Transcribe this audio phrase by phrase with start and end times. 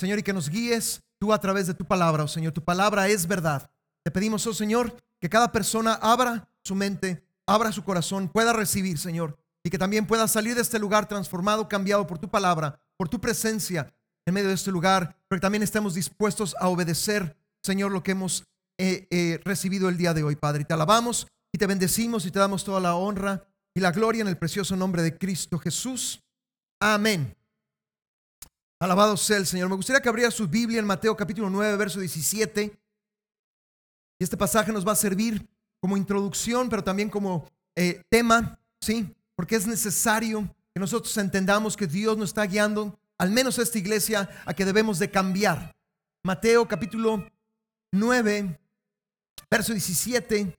[0.00, 2.54] Señor, y que nos guíes tú a través de tu palabra, oh Señor.
[2.54, 3.70] Tu palabra es verdad.
[4.02, 8.96] Te pedimos, oh Señor, que cada persona abra su mente, abra su corazón, pueda recibir,
[8.96, 13.10] Señor, y que también pueda salir de este lugar transformado, cambiado por tu palabra, por
[13.10, 13.92] tu presencia
[14.24, 18.12] en medio de este lugar, pero que también estemos dispuestos a obedecer, Señor, lo que
[18.12, 18.44] hemos
[18.78, 20.64] eh, eh, recibido el día de hoy, Padre.
[20.64, 24.28] Te alabamos y te bendecimos y te damos toda la honra y la gloria en
[24.28, 26.22] el precioso nombre de Cristo Jesús.
[26.80, 27.36] Amén.
[28.80, 29.68] Alabado sea el Señor.
[29.68, 32.80] Me gustaría que abriera su Biblia en Mateo capítulo 9, verso 17.
[34.18, 35.46] Y este pasaje nos va a servir
[35.80, 39.14] como introducción, pero también como eh, tema, ¿sí?
[39.36, 44.30] Porque es necesario que nosotros entendamos que Dios nos está guiando, al menos esta iglesia,
[44.46, 45.76] a que debemos de cambiar.
[46.24, 47.28] Mateo capítulo
[47.92, 48.58] 9,
[49.50, 50.56] verso 17.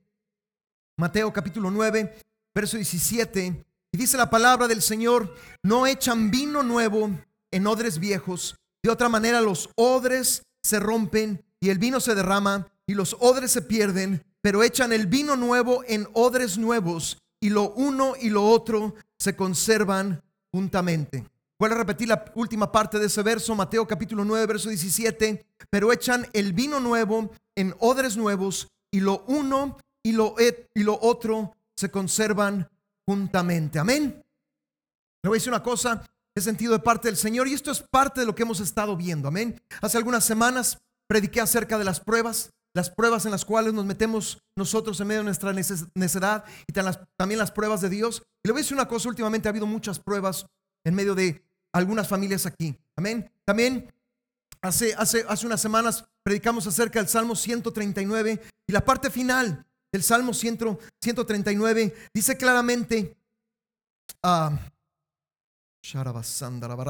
[0.95, 2.20] Mateo capítulo 9,
[2.53, 3.65] verso 17.
[3.93, 7.09] Y dice la palabra del Señor, no echan vino nuevo
[7.51, 8.55] en odres viejos.
[8.83, 13.51] De otra manera los odres se rompen y el vino se derrama y los odres
[13.51, 18.48] se pierden, pero echan el vino nuevo en odres nuevos y lo uno y lo
[18.48, 21.26] otro se conservan juntamente.
[21.59, 25.93] Voy a repetir la última parte de ese verso, Mateo capítulo 9, verso 17, pero
[25.93, 30.35] echan el vino nuevo en odres nuevos y lo uno y lo,
[30.73, 32.67] y lo otro se conservan
[33.05, 33.77] juntamente.
[33.77, 34.23] Amén.
[35.23, 36.04] Le voy a decir una cosa,
[36.35, 38.96] he sentido de parte del Señor y esto es parte de lo que hemos estado
[38.96, 39.27] viendo.
[39.27, 39.62] Amén.
[39.82, 44.41] Hace algunas semanas prediqué acerca de las pruebas, las pruebas en las cuales nos metemos
[44.55, 48.23] nosotros en medio de nuestra necedad y también las pruebas de Dios.
[48.43, 50.46] Y le voy a decir una cosa, últimamente ha habido muchas pruebas
[50.85, 52.77] en medio de algunas familias aquí.
[52.95, 53.29] Amén.
[53.45, 53.91] También
[54.62, 60.04] hace, hace, hace unas semanas predicamos acerca del Salmo 139 y la parte final del
[60.04, 63.18] Salmo 139 dice claramente,
[64.23, 64.56] uh,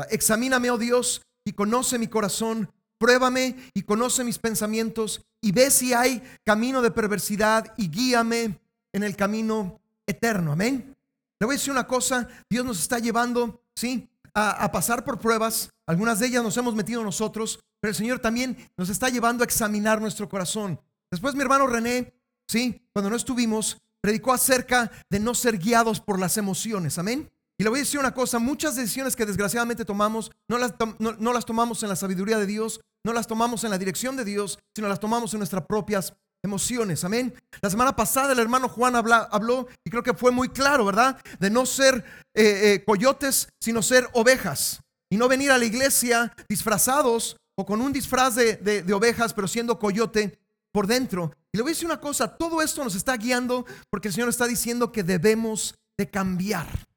[0.10, 5.94] examíname, oh Dios, y conoce mi corazón, pruébame y conoce mis pensamientos, y ve si
[5.94, 8.60] hay camino de perversidad y guíame
[8.94, 10.52] en el camino eterno.
[10.52, 10.96] Amén.
[11.40, 14.08] Le voy a decir una cosa, Dios nos está llevando, ¿sí?
[14.34, 18.20] A, a, pasar por pruebas, algunas de ellas nos hemos metido nosotros, pero el Señor
[18.20, 20.80] también nos está llevando a examinar nuestro corazón.
[21.10, 22.14] Después mi hermano René,
[22.48, 22.82] ¿sí?
[22.94, 27.30] Cuando no estuvimos, predicó acerca de no ser guiados por las emociones, amén.
[27.62, 31.32] Y le voy a decir una cosa, muchas decisiones que desgraciadamente tomamos, no las, no,
[31.32, 34.58] las tomamos en la sabiduría de Dios, no las tomamos en la dirección de Dios,
[34.76, 36.12] sino las tomamos en nuestras propias
[36.42, 37.04] emociones.
[37.04, 37.36] Amén.
[37.62, 41.22] La semana pasada el hermano Juan habló y creo que fue muy claro, ¿verdad?
[41.40, 44.82] De no ser eh, eh, coyotes, sino ser ovejas.
[45.12, 49.48] Y no venir a la iglesia disfrazados o con un disfraz de, de ovejas, pero
[49.48, 50.40] siendo coyote
[50.72, 51.32] por dentro.
[51.54, 54.30] Y le voy a decir una cosa, todo esto nos está guiando porque el Señor
[54.30, 56.91] está diciendo que debemos de cambiar.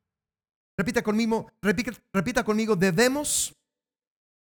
[0.77, 3.55] Repita conmigo, repita, conmigo, debemos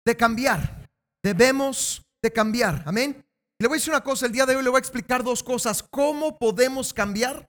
[0.04, 0.90] de cambiar.
[1.22, 2.82] Debemos de cambiar.
[2.86, 3.24] Amén.
[3.58, 5.42] Le voy a decir una cosa, el día de hoy le voy a explicar dos
[5.42, 5.82] cosas.
[5.82, 7.48] ¿Cómo podemos cambiar?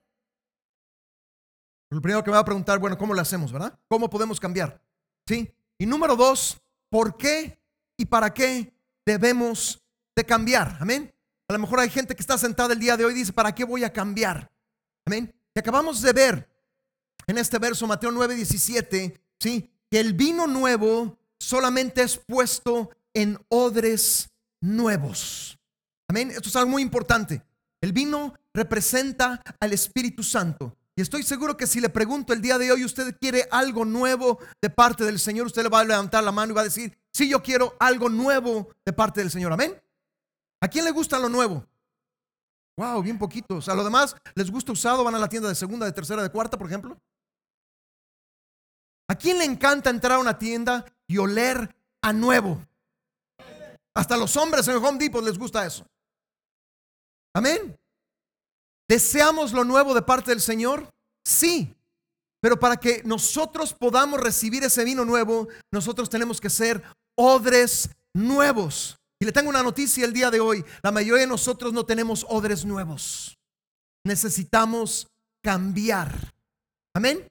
[1.89, 3.79] Lo primero que me va a preguntar, bueno, ¿cómo lo hacemos, verdad?
[3.87, 4.81] ¿Cómo podemos cambiar?
[5.27, 5.51] ¿Sí?
[5.77, 6.59] Y número dos,
[6.89, 7.59] ¿por qué
[7.97, 8.73] y para qué
[9.05, 9.83] debemos
[10.15, 10.77] de cambiar?
[10.79, 11.13] Amén.
[11.47, 13.53] A lo mejor hay gente que está sentada el día de hoy y dice, ¿para
[13.53, 14.51] qué voy a cambiar?
[15.05, 15.33] Amén.
[15.53, 16.49] Y acabamos de ver
[17.27, 19.69] en este verso, Mateo 9, 17, ¿sí?
[19.89, 24.29] que el vino nuevo solamente es puesto en odres
[24.61, 25.57] nuevos.
[26.07, 26.31] Amén.
[26.31, 27.43] Esto es algo muy importante.
[27.81, 30.77] El vino representa al Espíritu Santo.
[30.95, 34.39] Y estoy seguro que si le pregunto el día de hoy, usted quiere algo nuevo
[34.61, 36.97] de parte del Señor, usted le va a levantar la mano y va a decir,
[37.11, 39.51] sí, yo quiero algo nuevo de parte del Señor.
[39.51, 39.81] Amén.
[40.61, 41.65] ¿A quién le gusta lo nuevo?
[42.77, 43.67] Wow, bien poquitos.
[43.69, 45.03] A lo demás, ¿les gusta usado?
[45.03, 46.97] ¿Van a la tienda de segunda, de tercera, de cuarta, por ejemplo?
[49.07, 52.65] ¿A quién le encanta entrar a una tienda y oler a nuevo?
[53.95, 55.85] Hasta los hombres en el Home Depot les gusta eso.
[57.35, 57.77] Amén.
[58.87, 60.89] ¿Deseamos lo nuevo de parte del Señor?
[61.25, 61.75] Sí.
[62.41, 66.83] Pero para que nosotros podamos recibir ese vino nuevo, nosotros tenemos que ser
[67.15, 68.97] odres nuevos.
[69.19, 70.65] Y le tengo una noticia el día de hoy.
[70.81, 73.37] La mayoría de nosotros no tenemos odres nuevos.
[74.03, 75.07] Necesitamos
[75.41, 76.33] cambiar.
[76.93, 77.25] Amén.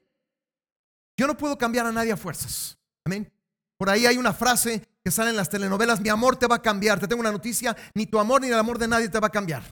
[1.17, 2.77] Yo no puedo cambiar a nadie a fuerzas.
[3.05, 3.31] Amén.
[3.77, 6.61] Por ahí hay una frase que sale en las telenovelas, mi amor te va a
[6.61, 6.99] cambiar.
[6.99, 9.31] Te tengo una noticia, ni tu amor ni el amor de nadie te va a
[9.31, 9.63] cambiar.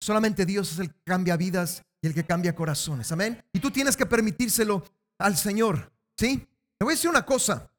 [0.00, 3.10] Solamente Dios es el que cambia vidas y el que cambia corazones.
[3.12, 3.42] Amén.
[3.52, 4.84] Y tú tienes que permitírselo
[5.18, 5.92] al Señor.
[6.18, 6.38] ¿Sí?
[6.78, 7.70] Te voy a decir una cosa.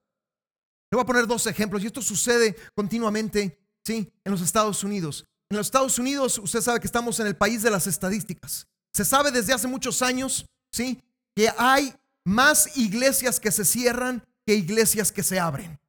[0.89, 4.11] Te voy a poner dos ejemplos y esto sucede continuamente, ¿sí?
[4.23, 5.25] En los Estados Unidos.
[5.49, 8.67] En los Estados Unidos, usted sabe que estamos en el país de las estadísticas.
[8.93, 11.03] Se sabe desde hace muchos años, ¿sí?
[11.35, 11.93] Que hay
[12.25, 15.79] más iglesias que se cierran que iglesias que se abren.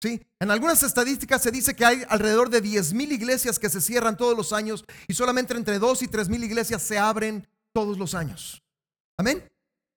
[0.00, 0.20] ¿sí?
[0.38, 4.16] En algunas estadísticas se dice que hay alrededor de 10 mil iglesias que se cierran
[4.16, 8.14] todos los años y solamente entre 2 y 3 mil iglesias se abren todos los
[8.14, 8.62] años.
[9.18, 9.44] Amén.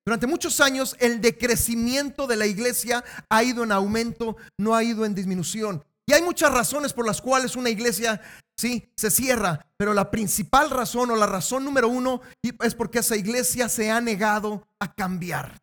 [0.06, 5.06] Durante muchos años el decrecimiento de la iglesia ha ido en aumento, no ha ido
[5.06, 5.84] en disminución.
[6.06, 8.20] Y hay muchas razones por las cuales una iglesia,
[8.58, 13.16] sí, se cierra, pero la principal razón o la razón número uno es porque esa
[13.16, 15.62] iglesia se ha negado a cambiar.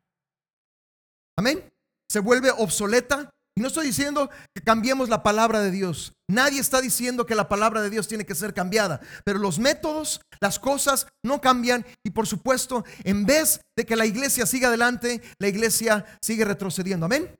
[1.36, 1.72] Amén.
[2.10, 3.30] Se vuelve obsoleta.
[3.56, 6.12] Y no estoy diciendo que cambiemos la palabra de Dios.
[6.28, 9.00] Nadie está diciendo que la palabra de Dios tiene que ser cambiada.
[9.24, 11.84] Pero los métodos, las cosas no cambian.
[12.04, 17.06] Y por supuesto, en vez de que la iglesia siga adelante, la iglesia sigue retrocediendo.
[17.06, 17.36] Amén.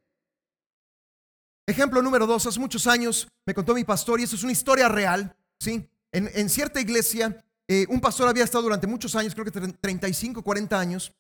[1.71, 4.89] Ejemplo número dos, hace muchos años me contó mi pastor, y eso es una historia
[4.89, 5.89] real, ¿sí?
[6.13, 10.79] En, cierta iglesia, eh, un pastor había estado durante muchos años, creo que 35, 40
[10.79, 11.13] años,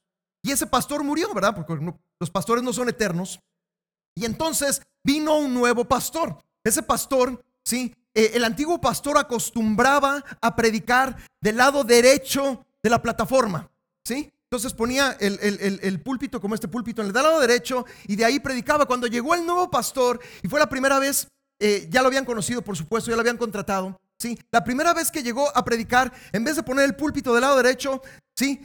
[0.42, 1.54] y ese pastor murió, ¿verdad?
[1.54, 3.38] Porque los pastores no son eternos.
[4.16, 6.38] Y entonces vino un nuevo pastor.
[6.64, 7.94] Ese pastor, ¿sí?
[8.14, 13.70] Eh, el antiguo pastor acostumbraba a predicar del lado derecho de la plataforma,
[14.04, 14.32] ¿sí?
[14.50, 18.84] Entonces ponía el, púlpito como este púlpito en el lado derecho y de ahí predicaba.
[18.84, 21.28] Cuando llegó el nuevo pastor y fue la primera vez,
[21.60, 24.00] eh, ya lo habían conocido, por supuesto, ya lo habían contratado.
[24.20, 24.38] ¿Sí?
[24.52, 27.56] La primera vez que llegó a predicar, en vez de poner el púlpito del lado
[27.56, 28.02] derecho,
[28.36, 28.64] ¿sí?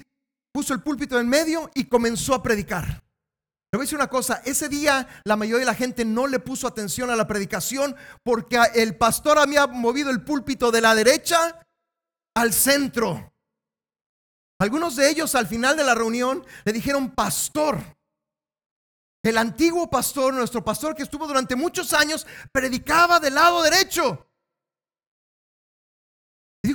[0.53, 2.85] puso el púlpito en medio y comenzó a predicar.
[2.85, 6.39] Le voy a decir una cosa, ese día la mayoría de la gente no le
[6.39, 11.59] puso atención a la predicación porque el pastor había movido el púlpito de la derecha
[12.35, 13.33] al centro.
[14.59, 17.79] Algunos de ellos al final de la reunión le dijeron, pastor,
[19.23, 24.25] el antiguo pastor, nuestro pastor que estuvo durante muchos años, predicaba del lado derecho.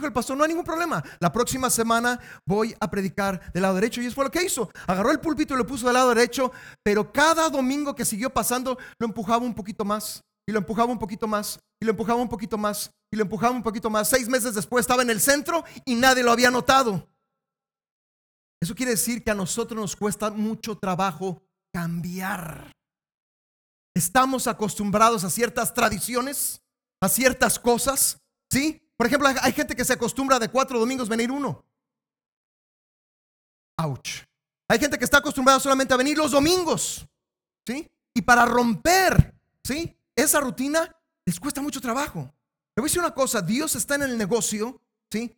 [0.00, 1.05] Dijo el pastor, no hay ningún problema.
[1.19, 4.00] La próxima semana voy a predicar del lado derecho.
[4.00, 4.70] Y eso fue lo que hizo.
[4.87, 6.52] Agarró el púlpito y lo puso del lado derecho.
[6.82, 10.23] Pero cada domingo que siguió pasando, lo empujaba un poquito más.
[10.49, 11.61] Y lo empujaba un poquito más.
[11.79, 12.91] Y lo empujaba un poquito más.
[13.12, 14.08] Y lo empujaba un poquito más.
[14.08, 17.06] Seis meses después estaba en el centro y nadie lo había notado.
[18.58, 21.43] Eso quiere decir que a nosotros nos cuesta mucho trabajo
[21.75, 22.73] cambiar.
[23.94, 26.62] Estamos acostumbrados a ciertas tradiciones,
[27.03, 28.19] a ciertas cosas,
[28.50, 28.81] ¿sí?
[29.00, 31.64] Por ejemplo, hay gente que se acostumbra de cuatro domingos venir uno.
[33.79, 34.26] Ouch.
[34.69, 37.08] Hay gente que está acostumbrada solamente a venir los domingos,
[37.67, 37.91] ¿sí?
[38.12, 39.97] Y para romper, ¿sí?
[40.14, 40.94] Esa rutina
[41.25, 42.31] les cuesta mucho trabajo.
[42.76, 44.79] Le voy a decir una cosa, Dios está en el negocio,
[45.11, 45.35] ¿sí?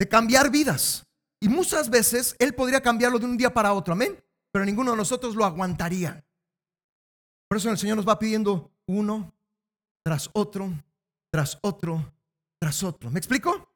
[0.00, 1.06] De cambiar vidas.
[1.38, 4.20] Y muchas veces Él podría cambiarlo de un día para otro, amén.
[4.50, 6.26] Pero ninguno de nosotros lo aguantaría.
[7.46, 9.32] Por eso el Señor nos va pidiendo uno
[10.02, 10.72] tras otro,
[11.30, 12.15] tras otro,
[12.60, 13.10] tras otro.
[13.10, 13.72] ¿Me explico?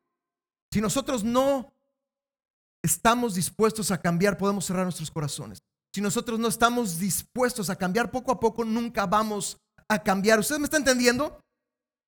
[0.73, 1.73] Si nosotros no
[2.82, 5.62] estamos dispuestos a cambiar, podemos cerrar nuestros corazones.
[5.94, 10.38] Si nosotros no estamos dispuestos a cambiar poco a poco, nunca vamos a cambiar.
[10.38, 11.41] ¿Usted me está entendiendo?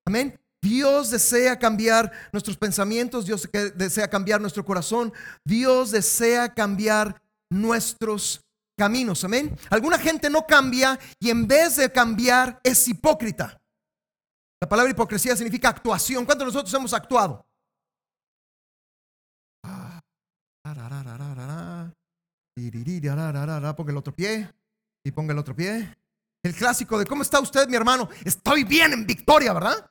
[0.07, 0.39] Amén.
[0.63, 5.13] Dios desea cambiar nuestros pensamientos, Dios desea cambiar nuestro corazón,
[5.45, 7.21] Dios desea cambiar
[7.51, 8.45] nuestros
[8.79, 9.25] caminos.
[9.25, 9.57] Amén.
[9.71, 13.62] Alguna gente no cambia y en vez de cambiar es hipócrita.
[14.63, 16.25] La palabra hipocresía significa actuación.
[16.25, 17.45] ¿Cuántos de nosotros hemos actuado?
[23.77, 24.49] Ponga el otro pie
[25.05, 25.93] y ponga el otro pie.
[26.45, 28.09] El clásico de ¿cómo está usted, mi hermano?
[28.25, 29.91] Estoy bien en victoria, ¿verdad?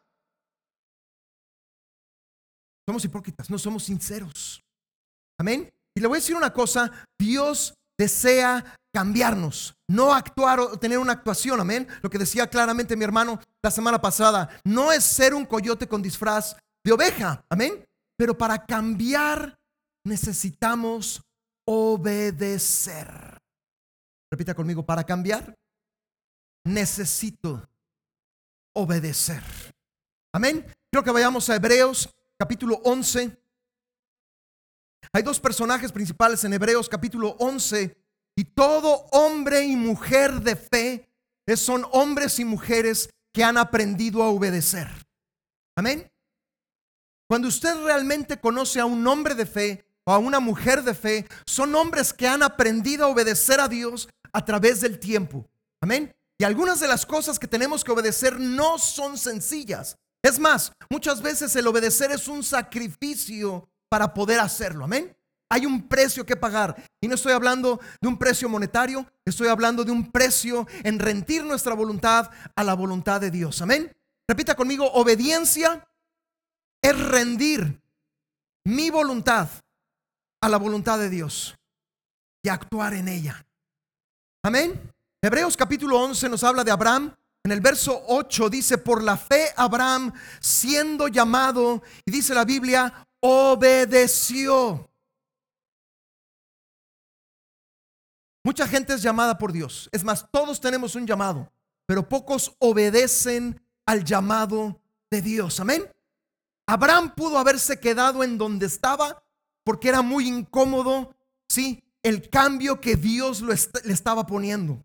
[2.88, 4.63] Somos hipócritas, no somos sinceros.
[5.38, 5.69] Amén.
[5.93, 11.13] Y le voy a decir una cosa, Dios desea cambiarnos, no actuar o tener una
[11.13, 11.88] actuación, amén.
[12.01, 16.01] Lo que decía claramente mi hermano la semana pasada, no es ser un coyote con
[16.01, 17.86] disfraz de oveja, amén.
[18.17, 19.60] Pero para cambiar
[20.03, 21.22] necesitamos
[21.65, 23.39] obedecer.
[24.31, 25.55] Repita conmigo, para cambiar
[26.65, 27.70] necesito
[28.74, 29.43] obedecer.
[30.34, 30.65] Amén.
[30.89, 33.40] Quiero que vayamos a Hebreos capítulo 11.
[35.13, 37.98] Hay dos personajes principales en Hebreos capítulo 11
[38.36, 41.12] y todo hombre y mujer de fe
[41.58, 44.88] son hombres y mujeres que han aprendido a obedecer.
[45.75, 46.10] Amén.
[47.27, 51.27] Cuando usted realmente conoce a un hombre de fe o a una mujer de fe,
[51.46, 55.48] son hombres que han aprendido a obedecer a Dios a través del tiempo.
[55.82, 56.13] Amén.
[56.38, 59.98] Y algunas de las cosas que tenemos que obedecer no son sencillas.
[60.24, 64.86] Es más, muchas veces el obedecer es un sacrificio para poder hacerlo.
[64.86, 65.13] Amén.
[65.50, 66.81] Hay un precio que pagar.
[67.01, 71.43] Y no estoy hablando de un precio monetario, estoy hablando de un precio en rendir
[71.43, 73.62] nuestra voluntad a la voluntad de Dios.
[73.62, 73.93] Amén.
[74.29, 75.86] Repita conmigo, obediencia
[76.81, 77.81] es rendir
[78.63, 79.50] mi voluntad
[80.39, 81.57] a la voluntad de Dios
[82.41, 83.45] y actuar en ella.
[84.41, 84.89] Amén.
[85.21, 89.51] Hebreos capítulo 11 nos habla de Abraham en el verso 8 dice, por la fe
[89.55, 94.90] Abraham siendo llamado, y dice la Biblia, obedeció.
[98.44, 99.88] Mucha gente es llamada por Dios.
[99.92, 101.51] Es más, todos tenemos un llamado,
[101.86, 105.60] pero pocos obedecen al llamado de Dios.
[105.60, 105.88] Amén.
[106.68, 109.24] Abraham pudo haberse quedado en donde estaba
[109.63, 111.16] porque era muy incómodo,
[111.50, 114.84] sí, el cambio que Dios le estaba poniendo.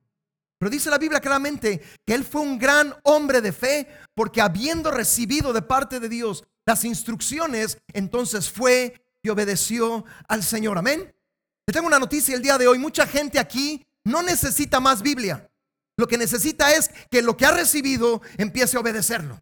[0.58, 4.90] Pero dice la Biblia claramente que él fue un gran hombre de fe porque habiendo
[4.90, 10.76] recibido de parte de Dios las instrucciones, entonces fue y obedeció al Señor.
[10.76, 11.14] Amén.
[11.66, 12.78] Le tengo una noticia el día de hoy.
[12.78, 15.48] Mucha gente aquí no necesita más Biblia.
[15.96, 19.40] Lo que necesita es que lo que ha recibido empiece a obedecerlo.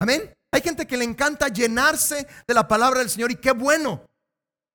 [0.00, 0.34] Amén.
[0.52, 4.08] Hay gente que le encanta llenarse de la palabra del Señor y qué bueno.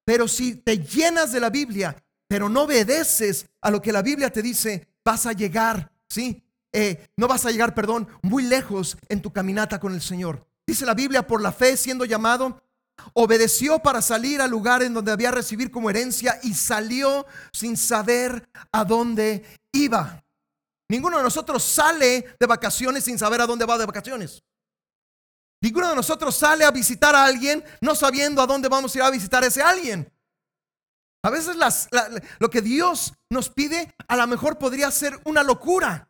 [0.05, 1.95] Pero si te llenas de la Biblia,
[2.27, 6.43] pero no obedeces a lo que la Biblia te dice, vas a llegar, ¿sí?
[6.73, 10.47] Eh, no vas a llegar, perdón, muy lejos en tu caminata con el Señor.
[10.67, 12.61] Dice la Biblia, por la fe siendo llamado,
[13.13, 18.49] obedeció para salir al lugar en donde había recibir como herencia y salió sin saber
[18.71, 20.23] a dónde iba.
[20.89, 24.43] Ninguno de nosotros sale de vacaciones sin saber a dónde va de vacaciones.
[25.61, 29.03] Ninguno de nosotros sale a visitar a alguien no sabiendo a dónde vamos a ir
[29.03, 30.11] a visitar a ese alguien.
[31.23, 31.55] A veces
[32.39, 36.09] lo que Dios nos pide a lo mejor podría ser una locura.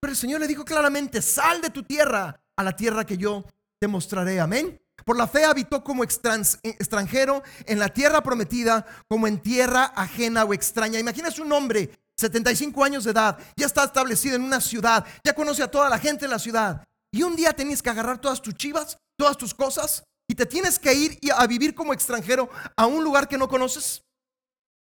[0.00, 3.44] Pero el Señor le dijo claramente, sal de tu tierra a la tierra que yo
[3.84, 4.40] te mostraré.
[4.40, 4.80] Amén.
[5.04, 10.54] Por la fe habitó como extranjero en la tierra prometida, como en tierra ajena o
[10.54, 10.98] extraña.
[10.98, 15.62] Imagínese un hombre, 75 años de edad, ya está establecido en una ciudad, ya conoce
[15.62, 16.82] a toda la gente en la ciudad.
[17.12, 20.78] Y un día tienes que agarrar todas tus chivas, todas tus cosas, y te tienes
[20.78, 24.02] que ir a vivir como extranjero a un lugar que no conoces,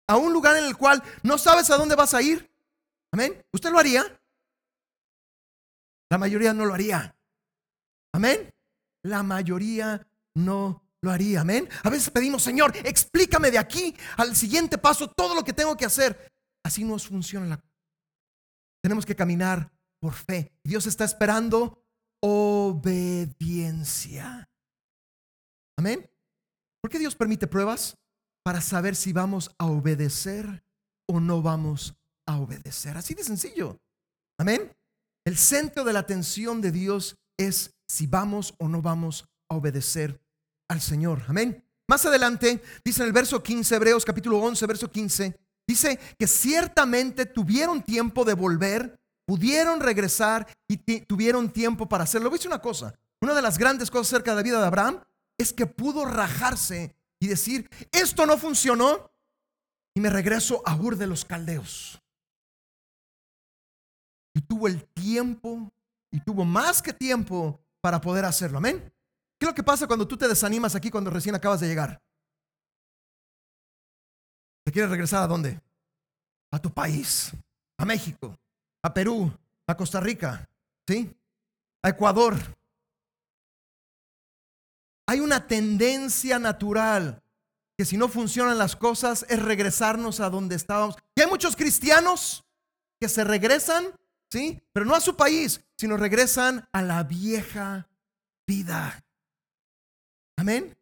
[0.07, 2.53] a un lugar en el cual no sabes a dónde vas a ir.
[3.11, 3.43] Amén.
[3.51, 4.05] ¿Usted lo haría?
[6.11, 7.15] La mayoría no lo haría.
[8.13, 8.53] Amén.
[9.03, 11.41] La mayoría no lo haría.
[11.41, 11.67] Amén.
[11.83, 15.85] A veces pedimos, Señor, explícame de aquí al siguiente paso todo lo que tengo que
[15.85, 16.31] hacer.
[16.63, 17.63] Así no funciona la.
[18.83, 20.51] Tenemos que caminar por fe.
[20.63, 21.83] Dios está esperando
[22.21, 23.69] obediencia.
[25.77, 26.09] Amén.
[26.81, 27.97] ¿Por qué Dios permite pruebas?
[28.43, 30.63] Para saber si vamos a obedecer
[31.07, 31.95] o no vamos
[32.27, 32.97] a obedecer.
[32.97, 33.79] Así de sencillo.
[34.39, 34.75] Amén.
[35.25, 40.21] El centro de la atención de Dios es si vamos o no vamos a obedecer
[40.69, 41.23] al Señor.
[41.27, 41.63] Amén.
[41.87, 47.25] Más adelante, dice en el verso 15, Hebreos capítulo 11, verso 15, dice que ciertamente
[47.25, 52.29] tuvieron tiempo de volver pudieron regresar y tuvieron tiempo para hacerlo.
[52.29, 55.01] Decir una cosa, una de las grandes cosas acerca de la vida de Abraham
[55.37, 59.09] es que pudo rajarse y decir, esto no funcionó
[59.93, 62.01] y me regreso a Ur de los Caldeos.
[64.33, 65.71] Y tuvo el tiempo
[66.11, 68.59] y tuvo más que tiempo para poder hacerlo.
[68.59, 68.79] Amén.
[69.39, 72.01] ¿Qué es lo que pasa cuando tú te desanimas aquí cuando recién acabas de llegar?
[74.63, 75.59] ¿Te quieres regresar a dónde?
[76.51, 77.31] A tu país,
[77.77, 78.37] a México
[78.83, 79.31] a Perú,
[79.67, 80.49] a Costa Rica,
[80.87, 81.13] ¿sí?
[81.83, 82.35] A Ecuador.
[85.07, 87.21] Hay una tendencia natural
[87.77, 90.95] que si no funcionan las cosas es regresarnos a donde estábamos.
[91.15, 92.43] Y hay muchos cristianos
[92.99, 93.87] que se regresan,
[94.31, 94.61] ¿sí?
[94.73, 97.89] Pero no a su país, sino regresan a la vieja
[98.47, 99.03] vida.
[100.37, 100.75] Amén.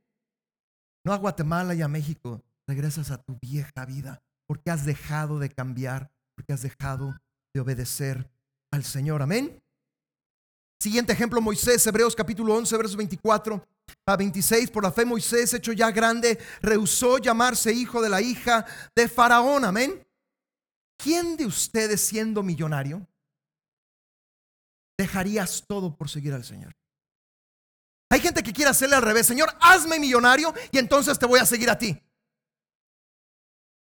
[1.03, 5.49] No a Guatemala y a México, regresas a tu vieja vida porque has dejado de
[5.49, 7.15] cambiar, porque has dejado
[7.53, 8.31] de obedecer
[8.71, 9.21] al Señor.
[9.21, 9.61] Amén.
[10.81, 13.63] Siguiente ejemplo, Moisés, Hebreos capítulo 11, versos 24
[14.07, 14.71] a 26.
[14.71, 18.65] Por la fe Moisés, hecho ya grande, rehusó llamarse hijo de la hija
[18.95, 19.65] de Faraón.
[19.65, 20.03] Amén.
[20.97, 23.05] ¿Quién de ustedes siendo millonario
[24.99, 26.75] dejarías todo por seguir al Señor?
[28.11, 29.25] Hay gente que quiere hacerle al revés.
[29.25, 31.97] Señor, hazme millonario y entonces te voy a seguir a ti.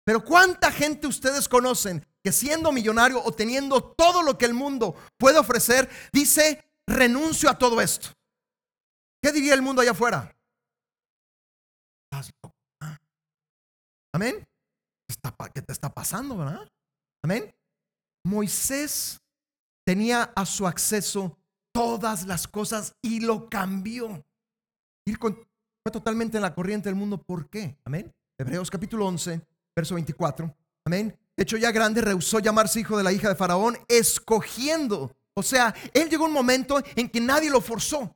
[0.03, 4.95] Pero ¿cuánta gente ustedes conocen que siendo millonario o teniendo todo lo que el mundo
[5.17, 8.09] puede ofrecer, dice, renuncio a todo esto?
[9.21, 10.35] ¿Qué diría el mundo allá afuera?
[14.13, 14.47] Amén.
[15.53, 16.67] ¿Qué te está pasando, verdad?
[17.23, 17.53] Amén.
[18.23, 19.19] Moisés
[19.85, 21.37] tenía a su acceso
[21.71, 24.25] todas las cosas y lo cambió.
[25.05, 27.17] fue totalmente en la corriente del mundo.
[27.17, 27.77] ¿Por qué?
[27.85, 28.13] Amén.
[28.37, 29.39] Hebreos capítulo 11,
[29.75, 30.53] verso 24.
[30.83, 31.17] Amén.
[31.37, 35.15] Hecho, ya grande rehusó llamarse hijo de la hija de Faraón, escogiendo.
[35.33, 38.15] O sea, él llegó un momento en que nadie lo forzó.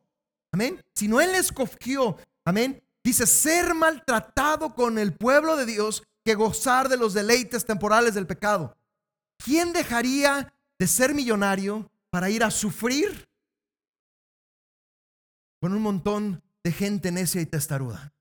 [0.52, 0.82] Amén.
[0.94, 2.18] Sino él escogió.
[2.46, 2.82] Amén.
[3.04, 8.28] Dice, ser maltratado con el pueblo de Dios que gozar de los deleites temporales del
[8.28, 8.76] pecado.
[9.38, 13.27] ¿Quién dejaría de ser millonario para ir a sufrir
[15.62, 18.13] con un montón de gente necia y testaruda.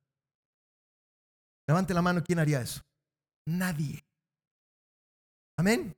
[1.66, 2.82] Levante la mano, ¿quién haría eso?
[3.46, 4.04] Nadie.
[5.56, 5.94] Amén.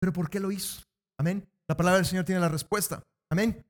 [0.00, 0.82] Pero ¿por qué lo hizo?
[1.18, 1.46] Amén.
[1.68, 3.02] La palabra del Señor tiene la respuesta.
[3.30, 3.64] Amén.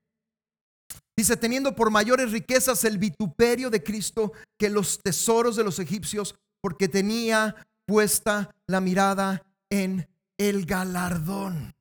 [1.17, 6.35] Dice, teniendo por mayores riquezas el vituperio de Cristo que los tesoros de los egipcios,
[6.61, 7.55] porque tenía
[7.87, 11.75] puesta la mirada en el galardón.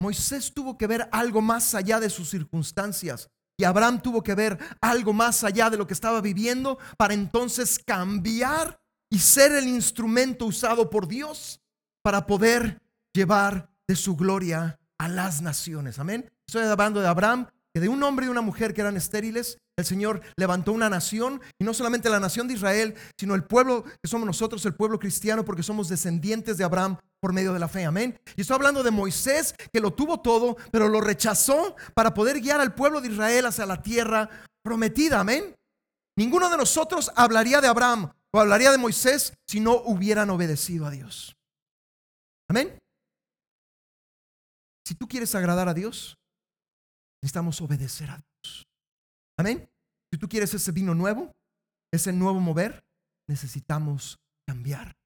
[0.00, 3.28] Moisés tuvo que ver algo más allá de sus circunstancias.
[3.58, 7.78] Y Abraham tuvo que ver algo más allá de lo que estaba viviendo para entonces
[7.84, 8.80] cambiar
[9.10, 11.60] y ser el instrumento usado por Dios
[12.02, 12.80] para poder
[13.12, 15.98] llevar de su gloria a las naciones.
[15.98, 16.30] Amén.
[16.48, 19.84] Estoy hablando de Abraham, que de un hombre y una mujer que eran estériles, el
[19.84, 24.08] Señor levantó una nación, y no solamente la nación de Israel, sino el pueblo que
[24.08, 27.84] somos nosotros, el pueblo cristiano, porque somos descendientes de Abraham por medio de la fe.
[27.84, 28.18] Amén.
[28.36, 32.60] Y estoy hablando de Moisés, que lo tuvo todo, pero lo rechazó para poder guiar
[32.60, 34.28] al pueblo de Israel hacia la tierra
[34.62, 35.20] prometida.
[35.20, 35.54] Amén.
[36.16, 40.90] Ninguno de nosotros hablaría de Abraham o hablaría de Moisés si no hubieran obedecido a
[40.90, 41.36] Dios.
[42.48, 42.78] Amén.
[44.84, 46.18] Si tú quieres agradar a Dios,
[47.22, 48.66] necesitamos obedecer a Dios.
[49.38, 49.70] Amén.
[50.12, 51.32] Si tú quieres ese vino nuevo,
[51.92, 52.84] ese nuevo mover,
[53.28, 54.99] necesitamos cambiar.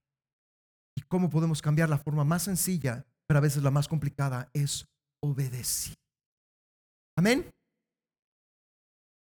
[1.15, 1.89] ¿Y cómo podemos cambiar?
[1.89, 4.89] La forma más sencilla, pero a veces la más complicada, es
[5.23, 5.95] obedecer.
[7.17, 7.45] Amén.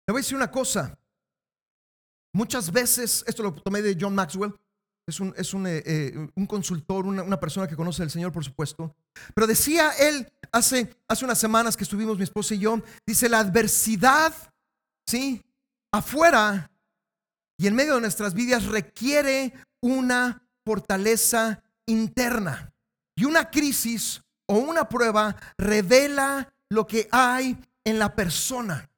[0.06, 0.96] Le voy a decir una cosa.
[2.32, 4.54] Muchas veces, esto lo tomé de John Maxwell,
[5.08, 8.30] es un, es un, eh, eh, un consultor, una, una, persona que conoce al Señor,
[8.30, 8.94] por supuesto.
[9.34, 13.40] Pero decía él hace, hace unas semanas que estuvimos mi esposa y yo, dice, la
[13.40, 14.32] adversidad,
[15.04, 15.42] ¿sí?
[15.90, 16.70] Afuera
[17.58, 22.72] y en medio de nuestras vidas requiere una fortaleza interna.
[23.16, 28.88] Y una crisis o una prueba revela lo que hay en la persona.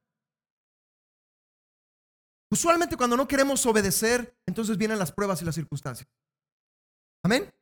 [2.50, 6.08] Usualmente cuando no queremos obedecer, entonces vienen las pruebas y las circunstancias.
[7.24, 7.52] Amén.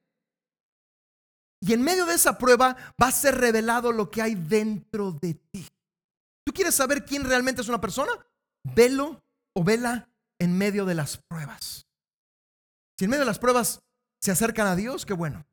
[1.60, 5.34] Y en medio de esa prueba va a ser revelado lo que hay dentro de
[5.34, 5.66] ti.
[6.44, 8.12] ¿Tú quieres saber quién realmente es una persona?
[8.64, 11.86] Velo o vela en medio de las pruebas.
[12.98, 13.80] Si en medio de las pruebas
[14.22, 15.44] se acercan a Dios, qué bueno.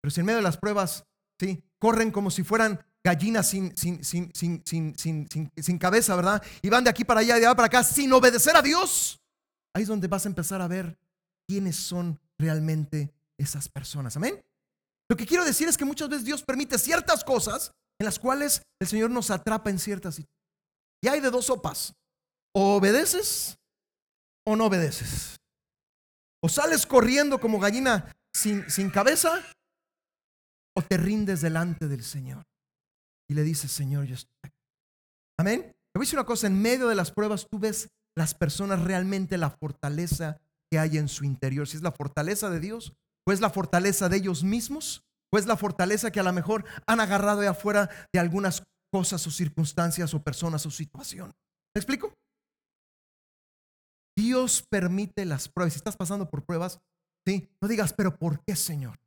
[0.00, 1.04] Pero si en medio de las pruebas,
[1.40, 4.94] sí, corren como si fueran gallinas sin, sin, sin,
[5.56, 6.42] sin, cabeza, ¿verdad?
[6.62, 9.20] Y van de aquí para allá, de allá para acá, sin obedecer a Dios.
[9.74, 10.98] Ahí es donde vas a empezar a ver
[11.46, 14.16] quiénes son realmente esas personas.
[14.16, 14.44] Amén.
[15.08, 18.62] Lo que quiero decir es que muchas veces Dios permite ciertas cosas en las cuales
[18.80, 20.34] el Señor nos atrapa en ciertas situaciones.
[21.02, 21.94] Y hay de dos sopas.
[22.52, 23.58] O obedeces
[24.46, 25.36] o no obedeces.
[26.44, 29.42] O sales corriendo como gallina sin, sin cabeza
[30.76, 32.42] o te rindes delante del Señor
[33.30, 34.60] y le dices, Señor, yo estoy aquí.
[35.40, 35.62] Amén.
[35.62, 38.82] Te voy a decir una cosa, en medio de las pruebas tú ves las personas
[38.82, 40.38] realmente la fortaleza
[40.70, 41.66] que hay en su interior.
[41.66, 42.92] Si es la fortaleza de Dios,
[43.26, 45.02] o es la fortaleza de ellos mismos,
[45.32, 49.26] o es la fortaleza que a lo mejor han agarrado de afuera de algunas cosas
[49.26, 51.32] o circunstancias o personas o situación.
[51.74, 52.12] ¿Me explico?
[54.16, 55.72] Dios permite las pruebas.
[55.72, 56.80] Si estás pasando por pruebas,
[57.26, 57.48] ¿sí?
[57.60, 58.98] no digas, pero ¿por qué, Señor?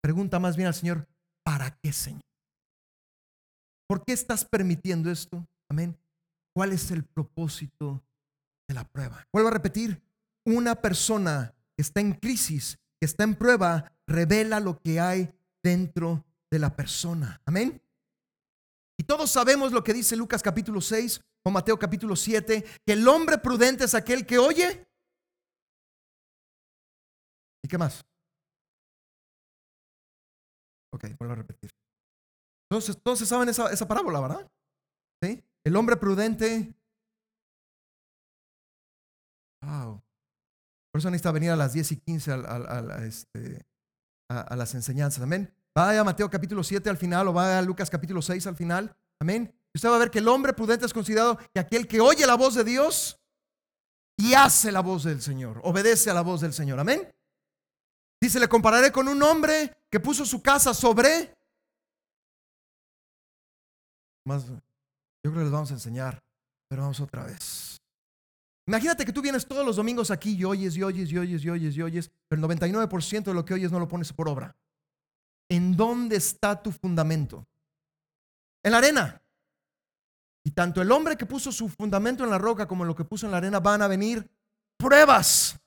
[0.00, 1.06] Pregunta más bien al Señor,
[1.44, 2.22] ¿para qué, Señor?
[3.86, 5.46] ¿Por qué estás permitiendo esto?
[5.68, 5.98] Amén.
[6.54, 8.02] ¿Cuál es el propósito
[8.68, 9.26] de la prueba?
[9.32, 10.02] Vuelvo a repetir,
[10.44, 16.24] una persona que está en crisis, que está en prueba, revela lo que hay dentro
[16.50, 17.40] de la persona.
[17.44, 17.80] Amén.
[18.98, 23.06] Y todos sabemos lo que dice Lucas capítulo 6 o Mateo capítulo 7, que el
[23.08, 24.86] hombre prudente es aquel que oye.
[27.64, 28.04] ¿Y qué más?
[30.94, 31.70] Ok, vuelvo a repetir.
[32.70, 34.50] Entonces, todos saben esa, esa parábola, ¿verdad?
[35.22, 35.42] ¿Sí?
[35.64, 36.74] El hombre prudente.
[39.62, 40.02] Wow.
[40.92, 43.64] Por eso necesita venir a las 10 y 15 a, este,
[44.28, 45.22] a, las enseñanzas.
[45.22, 45.52] Amén.
[45.74, 48.94] Vaya a Mateo capítulo 7 al final o vaya a Lucas capítulo 6 al final.
[49.20, 49.54] Amén.
[49.74, 52.36] Usted va a ver que el hombre prudente es considerado que aquel que oye la
[52.36, 53.18] voz de Dios
[54.16, 56.78] y hace la voz del Señor, obedece a la voz del Señor.
[56.78, 57.10] Amén.
[58.20, 61.34] Dice, le compararé con un hombre que puso su casa sobre
[64.24, 64.60] más, yo
[65.22, 66.22] creo que les vamos a enseñar,
[66.68, 67.80] pero vamos otra vez.
[68.66, 71.50] Imagínate que tú vienes todos los domingos aquí y oyes y oyes y oyes y
[71.50, 74.54] oyes y oyes, pero el 99% de lo que oyes no lo pones por obra.
[75.48, 77.44] ¿En dónde está tu fundamento?
[78.62, 79.21] En la arena.
[80.44, 83.26] Y tanto el hombre que puso su fundamento en la roca como lo que puso
[83.26, 84.28] en la arena van a venir
[84.76, 85.58] pruebas.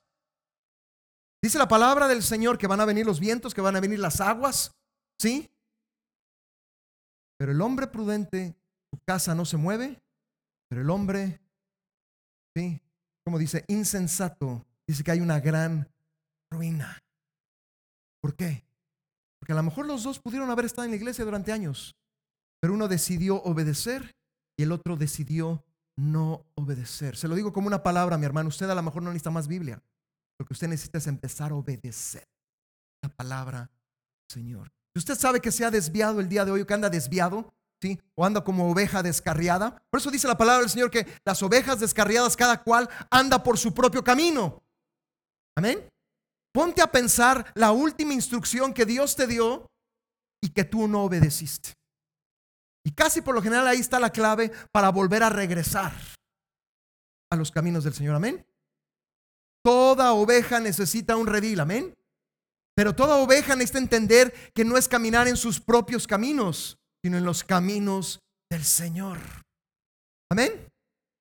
[1.41, 3.99] Dice la palabra del Señor que van a venir los vientos, que van a venir
[3.99, 4.75] las aguas,
[5.19, 5.49] ¿sí?
[7.37, 8.55] Pero el hombre prudente,
[8.91, 10.01] su casa no se mueve,
[10.67, 11.39] pero el hombre,
[12.55, 12.81] sí,
[13.23, 15.87] como dice, insensato, dice que hay una gran
[16.49, 17.01] ruina.
[18.21, 18.65] ¿Por qué?
[19.39, 21.95] Porque a lo mejor los dos pudieron haber estado en la iglesia durante años,
[22.59, 24.15] pero uno decidió obedecer
[24.57, 25.63] y el otro decidió
[25.97, 27.15] no obedecer.
[27.15, 28.49] Se lo digo como una palabra, mi hermano.
[28.49, 29.81] Usted a lo mejor no necesita más Biblia.
[30.39, 32.27] Lo que usted necesita es empezar a obedecer
[33.01, 33.69] la palabra
[34.29, 34.71] Señor.
[34.95, 37.99] Usted sabe que se ha desviado el día de hoy o que anda desviado, ¿sí?
[38.15, 39.81] O anda como oveja descarriada.
[39.89, 43.57] Por eso dice la palabra del Señor que las ovejas descarriadas, cada cual anda por
[43.57, 44.63] su propio camino.
[45.55, 45.87] Amén.
[46.53, 49.69] Ponte a pensar la última instrucción que Dios te dio
[50.41, 51.73] y que tú no obedeciste.
[52.85, 55.91] Y casi por lo general ahí está la clave para volver a regresar
[57.31, 58.15] a los caminos del Señor.
[58.15, 58.45] Amén.
[59.63, 61.59] Toda oveja necesita un redil.
[61.59, 61.95] Amén.
[62.75, 67.25] Pero toda oveja necesita entender que no es caminar en sus propios caminos, sino en
[67.25, 68.19] los caminos
[68.51, 69.17] del Señor.
[70.29, 70.51] Amén.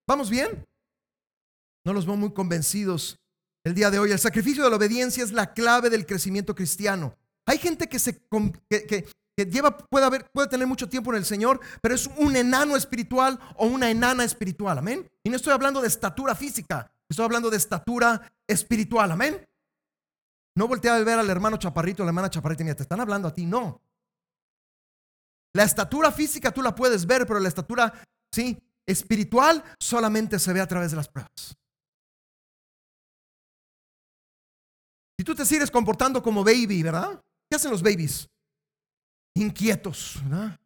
[0.07, 0.66] ¿Vamos bien?
[1.87, 3.16] No los veo muy convencidos
[3.64, 4.12] el día de hoy.
[4.12, 7.16] El sacrificio de la obediencia es la clave del crecimiento cristiano.
[7.46, 8.20] Hay gente que se
[9.36, 13.90] lleva puede tener mucho tiempo en el Señor, pero es un enano espiritual o una
[13.90, 14.78] enana espiritual.
[14.78, 15.10] Amén.
[15.22, 19.10] Y no estoy hablando de estatura física, estoy hablando de estatura espiritual.
[19.12, 19.44] Amén.
[20.56, 23.26] No voltea a ver al hermano chaparrito, a la hermana chaparrita, mira, te están hablando
[23.26, 23.82] a ti, no.
[25.52, 27.92] La estatura física tú la puedes ver, pero la estatura,
[28.32, 31.56] sí, espiritual solamente se ve a través de las pruebas.
[35.18, 37.20] Si tú te sigues comportando como baby, ¿verdad?
[37.48, 38.28] ¿Qué hacen los babies?
[39.36, 40.58] Inquietos, ¿verdad?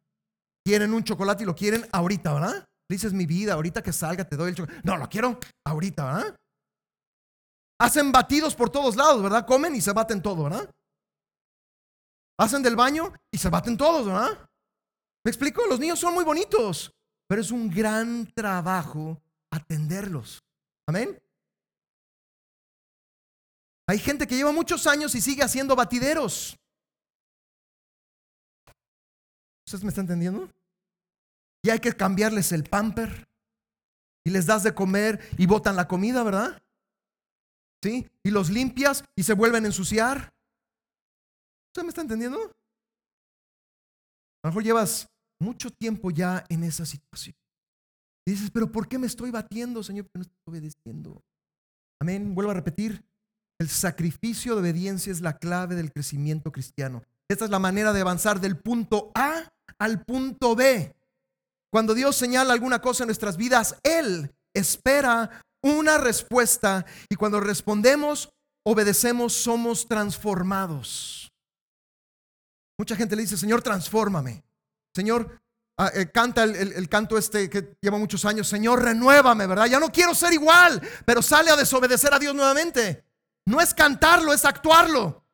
[0.65, 2.69] Quieren un chocolate y lo quieren ahorita, ¿verdad?
[2.89, 4.83] Dices mi vida, ahorita que salga te doy el chocolate.
[4.85, 6.41] No, lo quiero ahorita, ¿verdad?
[7.81, 9.47] Hacen batidos por todos lados, ¿verdad?
[9.47, 10.71] Comen y se baten todo, ¿verdad?
[12.39, 14.49] Hacen del baño y se baten todos, ¿verdad?
[15.25, 15.67] ¿Me explico?
[15.67, 16.93] Los niños son muy bonitos,
[17.27, 20.43] pero es un gran trabajo atenderlos.
[20.87, 21.21] Amén.
[23.87, 26.59] Hay gente que lleva muchos años y sigue haciendo batideros.
[29.69, 30.51] ¿Ustedes me están entendiendo?
[31.63, 33.29] Y hay que cambiarles el pamper.
[34.25, 36.63] Y les das de comer y botan la comida, ¿verdad?
[37.83, 38.09] ¿Sí?
[38.23, 40.33] Y los limpias y se vuelven a ensuciar.
[41.67, 42.39] ¿Usted me está entendiendo?
[44.43, 45.07] A lo mejor llevas
[45.39, 47.37] mucho tiempo ya en esa situación.
[48.27, 50.07] Y dices, pero ¿por qué me estoy batiendo, Señor?
[50.07, 51.23] Porque no estoy obedeciendo.
[52.01, 52.35] Amén.
[52.35, 53.05] Vuelvo a repetir.
[53.61, 57.03] El sacrificio de obediencia es la clave del crecimiento cristiano.
[57.29, 60.95] Esta es la manera de avanzar del punto A al punto B.
[61.71, 68.31] Cuando Dios señala alguna cosa en nuestras vidas, Él espera una respuesta y cuando respondemos,
[68.65, 71.31] obedecemos, somos transformados.
[72.79, 74.45] Mucha gente le dice, Señor, transfórmame.
[74.95, 75.41] Señor,
[75.79, 79.67] ah, eh, canta el, canto este que lleva muchos años, Señor, renuévame, ¿verdad?
[79.67, 83.05] Ya no quiero ser igual, pero sale a desobedecer a Dios nuevamente.
[83.47, 85.25] No es cantarlo, es actuarlo.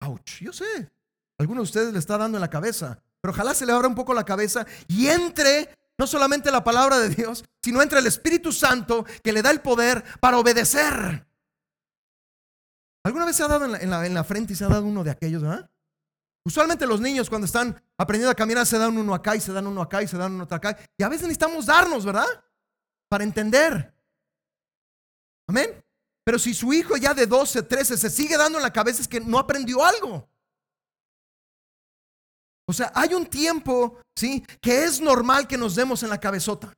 [0.00, 0.90] Ouch, yo sé.
[1.38, 3.94] Alguno de ustedes le está dando en la cabeza, pero ojalá se le abra un
[3.94, 8.52] poco la cabeza y entre no solamente la palabra de Dios, sino entre el Espíritu
[8.52, 11.26] Santo que le da el poder para obedecer.
[13.04, 15.42] ¿Alguna vez se ha dado en la, frente y se ha dado uno de aquellos,
[15.42, 15.70] verdad?
[16.44, 19.66] Usualmente los niños cuando están aprendiendo a caminar se dan uno acá y se dan
[19.66, 20.78] uno acá y se dan uno acá.
[20.96, 22.26] Y a veces necesitamos darnos, ¿verdad?
[23.08, 23.94] Para entender.
[25.48, 25.84] Amén.
[26.24, 29.08] Pero si su hijo ya de 12, 13 se sigue dando en la cabeza es
[29.08, 30.28] que no aprendió algo.
[32.68, 34.44] O sea, hay un tiempo, ¿sí?
[34.60, 36.70] Que es normal que nos demos en la cabezota.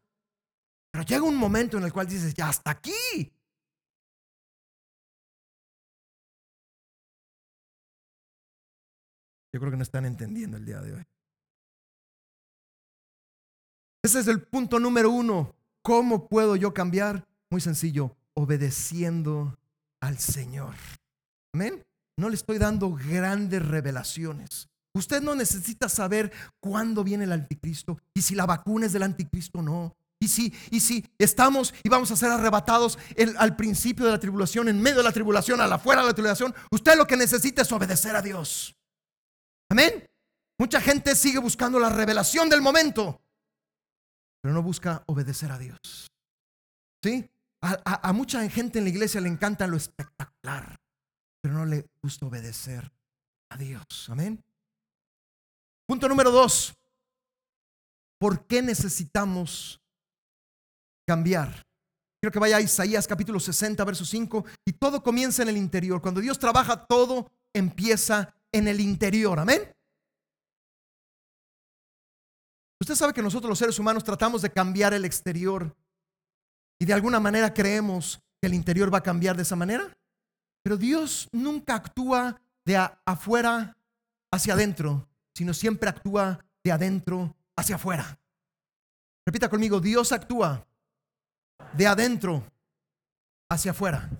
[0.92, 3.32] Pero llega un momento en el cual dices, ya hasta aquí.
[9.52, 11.04] Yo creo que no están entendiendo el día de hoy.
[14.04, 15.56] Ese es el punto número uno.
[15.82, 17.26] ¿Cómo puedo yo cambiar?
[17.50, 19.58] Muy sencillo, obedeciendo
[20.00, 20.76] al Señor.
[21.52, 21.84] Amén.
[22.16, 24.69] No le estoy dando grandes revelaciones.
[24.92, 29.60] Usted no necesita saber cuándo viene el anticristo y si la vacuna es del anticristo
[29.60, 29.96] o no.
[30.22, 32.98] Y si, y si estamos y vamos a ser arrebatados
[33.38, 36.14] al principio de la tribulación, en medio de la tribulación, a la fuera de la
[36.14, 38.76] tribulación, usted lo que necesita es obedecer a Dios.
[39.70, 40.06] Amén.
[40.58, 43.22] Mucha gente sigue buscando la revelación del momento,
[44.42, 46.10] pero no busca obedecer a Dios.
[47.02, 47.30] ¿Sí?
[47.62, 50.78] A, a mucha gente en la iglesia le encanta lo espectacular,
[51.40, 52.92] pero no le gusta obedecer
[53.48, 54.08] a Dios.
[54.10, 54.44] Amén.
[55.90, 56.72] Punto número dos.
[58.20, 59.80] ¿Por qué necesitamos
[61.04, 61.66] cambiar?
[62.20, 64.44] Quiero que vaya a Isaías capítulo 60, verso 5.
[64.64, 66.00] Y todo comienza en el interior.
[66.00, 69.40] Cuando Dios trabaja, todo empieza en el interior.
[69.40, 69.62] Amén.
[72.80, 75.76] Usted sabe que nosotros los seres humanos tratamos de cambiar el exterior
[76.78, 79.92] y de alguna manera creemos que el interior va a cambiar de esa manera.
[80.62, 83.76] Pero Dios nunca actúa de afuera
[84.30, 88.18] hacia adentro, sino siempre actúa de adentro hacia afuera.
[89.26, 90.66] Repita conmigo, Dios actúa
[91.72, 92.44] de adentro
[93.48, 94.10] hacia afuera.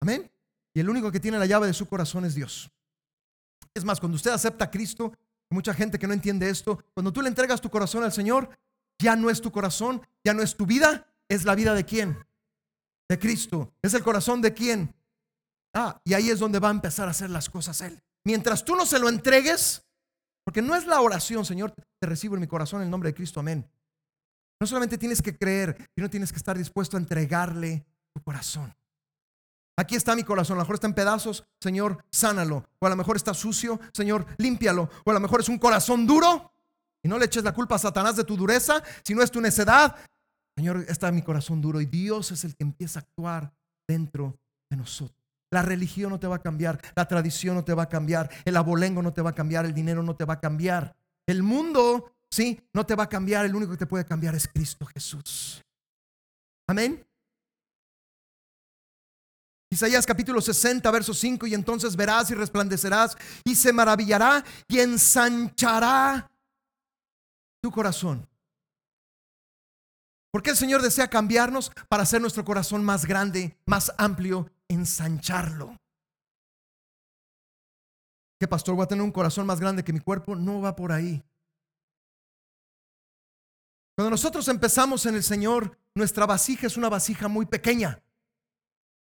[0.00, 0.30] Amén.
[0.74, 2.70] Y el único que tiene la llave de su corazón es Dios.
[3.74, 5.12] Es más, cuando usted acepta a Cristo,
[5.50, 8.50] mucha gente que no entiende esto, cuando tú le entregas tu corazón al Señor,
[8.98, 12.18] ya no es tu corazón, ya no es tu vida, es la vida de quién?
[13.08, 13.72] De Cristo.
[13.82, 14.94] ¿Es el corazón de quién?
[15.74, 18.02] Ah, y ahí es donde va a empezar a hacer las cosas Él.
[18.26, 19.84] Mientras tú no se lo entregues,
[20.44, 23.14] porque no es la oración, Señor, te recibo en mi corazón en el nombre de
[23.14, 23.64] Cristo, amén.
[24.60, 28.74] No solamente tienes que creer, sino tienes que estar dispuesto a entregarle tu corazón.
[29.78, 32.68] Aquí está mi corazón, a lo mejor está en pedazos, Señor, sánalo.
[32.80, 34.90] O a lo mejor está sucio, Señor, límpialo.
[35.04, 36.50] O a lo mejor es un corazón duro.
[37.04, 39.40] Y no le eches la culpa a Satanás de tu dureza, si no es tu
[39.40, 39.94] necedad.
[40.56, 43.52] Señor, está mi corazón duro y Dios es el que empieza a actuar
[43.86, 44.36] dentro
[44.68, 45.25] de nosotros.
[45.56, 48.58] La religión no te va a cambiar, la tradición no te va a cambiar, el
[48.58, 50.94] abolengo no te va a cambiar, el dinero no te va a cambiar.
[51.26, 54.46] El mundo, sí, no te va a cambiar, el único que te puede cambiar es
[54.46, 55.64] Cristo Jesús.
[56.68, 57.02] Amén.
[59.70, 66.30] Isaías capítulo 60, verso 5, y entonces verás y resplandecerás y se maravillará y ensanchará
[67.62, 68.28] tu corazón.
[70.30, 75.76] Porque el Señor desea cambiarnos para hacer nuestro corazón más grande, más amplio, ensancharlo.
[78.38, 80.36] ¿Qué pastor voy a tener un corazón más grande que mi cuerpo?
[80.36, 81.22] No va por ahí.
[83.96, 88.02] Cuando nosotros empezamos en el Señor, nuestra vasija es una vasija muy pequeña.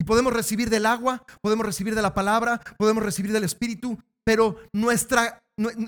[0.01, 4.57] Y podemos recibir del agua, podemos recibir de la palabra, podemos recibir del Espíritu, pero
[4.73, 5.42] nuestra,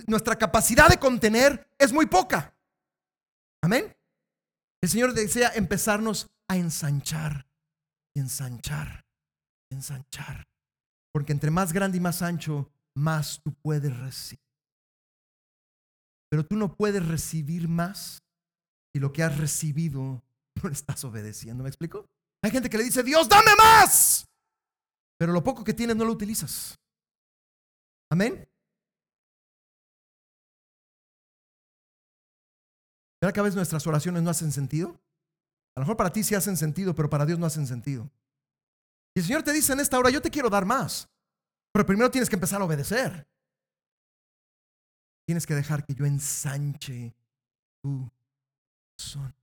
[0.06, 2.54] nuestra capacidad de contener es muy poca.
[3.62, 3.96] Amén.
[4.82, 7.46] El Señor desea empezarnos a ensanchar,
[8.14, 9.04] ensanchar,
[9.70, 10.46] ensanchar.
[11.12, 14.44] Porque entre más grande y más ancho, más tú puedes recibir.
[16.28, 18.22] Pero tú no puedes recibir más
[18.92, 20.22] si lo que has recibido
[20.62, 21.62] no estás obedeciendo.
[21.64, 22.08] ¿Me explico?
[22.42, 24.26] Hay gente que le dice, Dios, dame más.
[25.18, 26.78] Pero lo poco que tienes no lo utilizas.
[28.10, 28.48] Amén.
[33.20, 34.98] ¿Verdad que a veces nuestras oraciones no hacen sentido?
[35.76, 38.10] A lo mejor para ti sí hacen sentido, pero para Dios no hacen sentido.
[39.14, 41.08] Y el Señor te dice en esta hora, yo te quiero dar más.
[41.72, 43.26] Pero primero tienes que empezar a obedecer.
[45.26, 47.14] Tienes que dejar que yo ensanche
[47.82, 48.10] tu
[48.98, 49.34] corazón.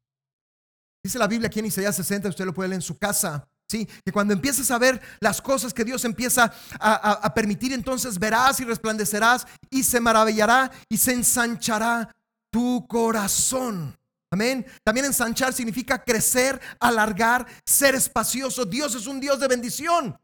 [1.04, 3.48] Dice la Biblia aquí en Isaías 60, usted lo puede leer en su casa.
[3.70, 8.18] Sí, que cuando empieces a ver las cosas que Dios empieza a, a permitir, entonces
[8.18, 12.16] verás y resplandecerás y se maravillará y se ensanchará
[12.50, 13.98] tu corazón.
[14.32, 14.66] Amén.
[14.84, 18.66] También ensanchar significa crecer, alargar, ser espacioso.
[18.66, 20.20] Dios es un Dios de bendición.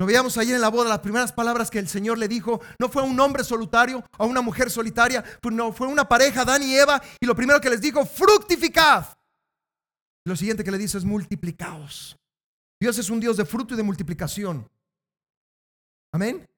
[0.00, 2.88] Lo veíamos ayer en la boda, las primeras palabras que el Señor le dijo, no
[2.88, 6.76] fue un hombre solitario o una mujer solitaria, pues no, fue una pareja, Dan y
[6.76, 9.06] Eva, y lo primero que les dijo, fructificad.
[10.24, 12.16] Lo siguiente que le dice es multiplicaos.
[12.80, 14.70] Dios es un Dios de fruto y de multiplicación.
[16.12, 16.48] Amén.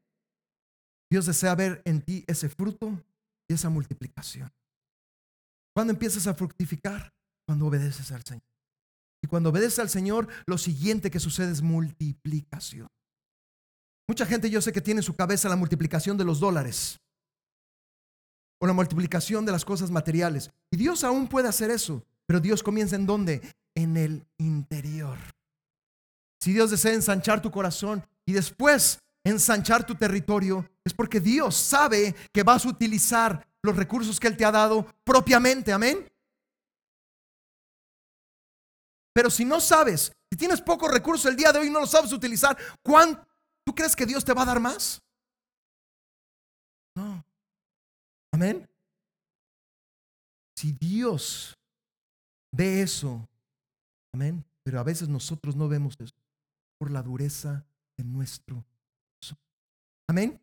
[1.10, 3.02] Dios desea ver en ti ese fruto
[3.50, 4.48] y esa multiplicación.
[5.74, 7.12] ¿Cuándo empiezas a fructificar?
[7.48, 8.44] Cuando obedeces al Señor.
[9.22, 12.86] Y cuando obedeces al Señor, lo siguiente que sucede es multiplicación.
[14.08, 17.00] Mucha gente yo sé que tiene en su cabeza la multiplicación de los dólares
[18.60, 20.52] o la multiplicación de las cosas materiales.
[20.70, 23.42] Y Dios aún puede hacer eso, pero Dios comienza en dónde?
[23.74, 25.18] En el interior.
[26.40, 32.14] Si Dios desea ensanchar tu corazón y después ensanchar tu territorio, es porque Dios sabe
[32.32, 35.72] que vas a utilizar los recursos que Él te ha dado propiamente.
[35.72, 36.10] Amén.
[39.12, 41.90] Pero si no sabes, si tienes pocos recursos el día de hoy y no los
[41.90, 43.26] sabes utilizar, ¿cuánto?
[43.64, 45.02] ¿Tú crees que Dios te va a dar más?
[46.94, 47.24] No.
[48.32, 48.68] Amén.
[50.56, 51.58] Si Dios
[52.52, 53.28] ve eso,
[54.12, 54.44] amén.
[54.62, 56.14] Pero a veces nosotros no vemos eso
[56.78, 57.66] por la dureza
[57.96, 58.64] de nuestro
[60.10, 60.40] Amén.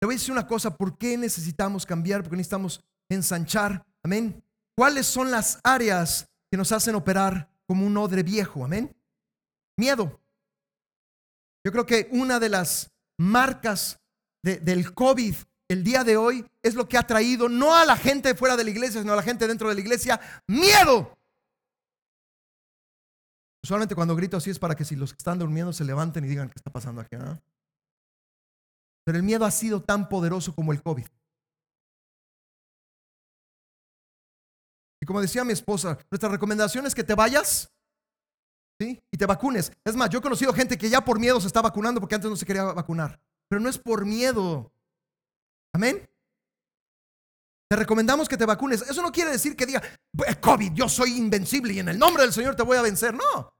[0.00, 2.22] Te voy a decir una cosa, ¿por qué necesitamos cambiar?
[2.22, 3.84] ¿Por qué necesitamos ensanchar?
[4.02, 4.42] Amén.
[4.74, 8.64] ¿Cuáles son las áreas que nos hacen operar como un odre viejo?
[8.64, 8.96] Amén.
[9.78, 10.18] Miedo.
[11.64, 14.00] Yo creo que una de las marcas
[14.42, 15.34] del COVID
[15.68, 18.64] el día de hoy es lo que ha traído no a la gente fuera de
[18.64, 21.16] la iglesia, sino a la gente dentro de la iglesia, miedo.
[23.62, 26.28] Usualmente cuando grito así es para que si los que están durmiendo se levanten y
[26.28, 27.16] digan qué está pasando aquí.
[29.04, 31.06] Pero el miedo ha sido tan poderoso como el COVID.
[35.02, 37.72] Y como decía mi esposa, nuestra recomendación es que te vayas
[38.78, 39.02] ¿sí?
[39.10, 39.72] y te vacunes.
[39.84, 42.30] Es más, yo he conocido gente que ya por miedo se está vacunando porque antes
[42.30, 43.18] no se quería vacunar.
[43.48, 44.72] Pero no es por miedo.
[45.72, 46.08] Amén.
[47.70, 48.82] Te recomendamos que te vacunes.
[48.82, 49.82] Eso no quiere decir que diga,
[50.40, 53.14] COVID, yo soy invencible y en el nombre del Señor te voy a vencer.
[53.14, 53.54] No.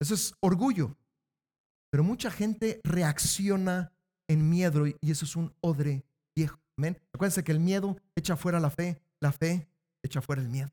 [0.00, 0.96] Eso es orgullo.
[1.90, 3.92] Pero mucha gente reacciona
[4.28, 6.58] en miedo y eso es un odre viejo.
[6.76, 6.98] Amén.
[7.12, 9.68] Acuérdense que el miedo echa fuera la fe, la fe
[10.02, 10.70] echa fuera el miedo.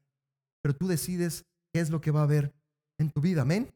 [0.61, 2.53] Pero tú decides qué es lo que va a haber
[2.97, 3.41] en tu vida.
[3.41, 3.73] Amén.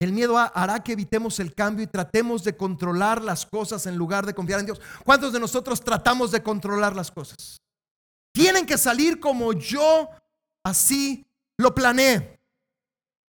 [0.00, 4.26] El miedo hará que evitemos el cambio y tratemos de controlar las cosas en lugar
[4.26, 4.80] de confiar en Dios.
[5.04, 7.60] ¿Cuántos de nosotros tratamos de controlar las cosas?
[8.32, 10.08] Tienen que salir como yo
[10.64, 11.24] así
[11.56, 12.40] lo planeé.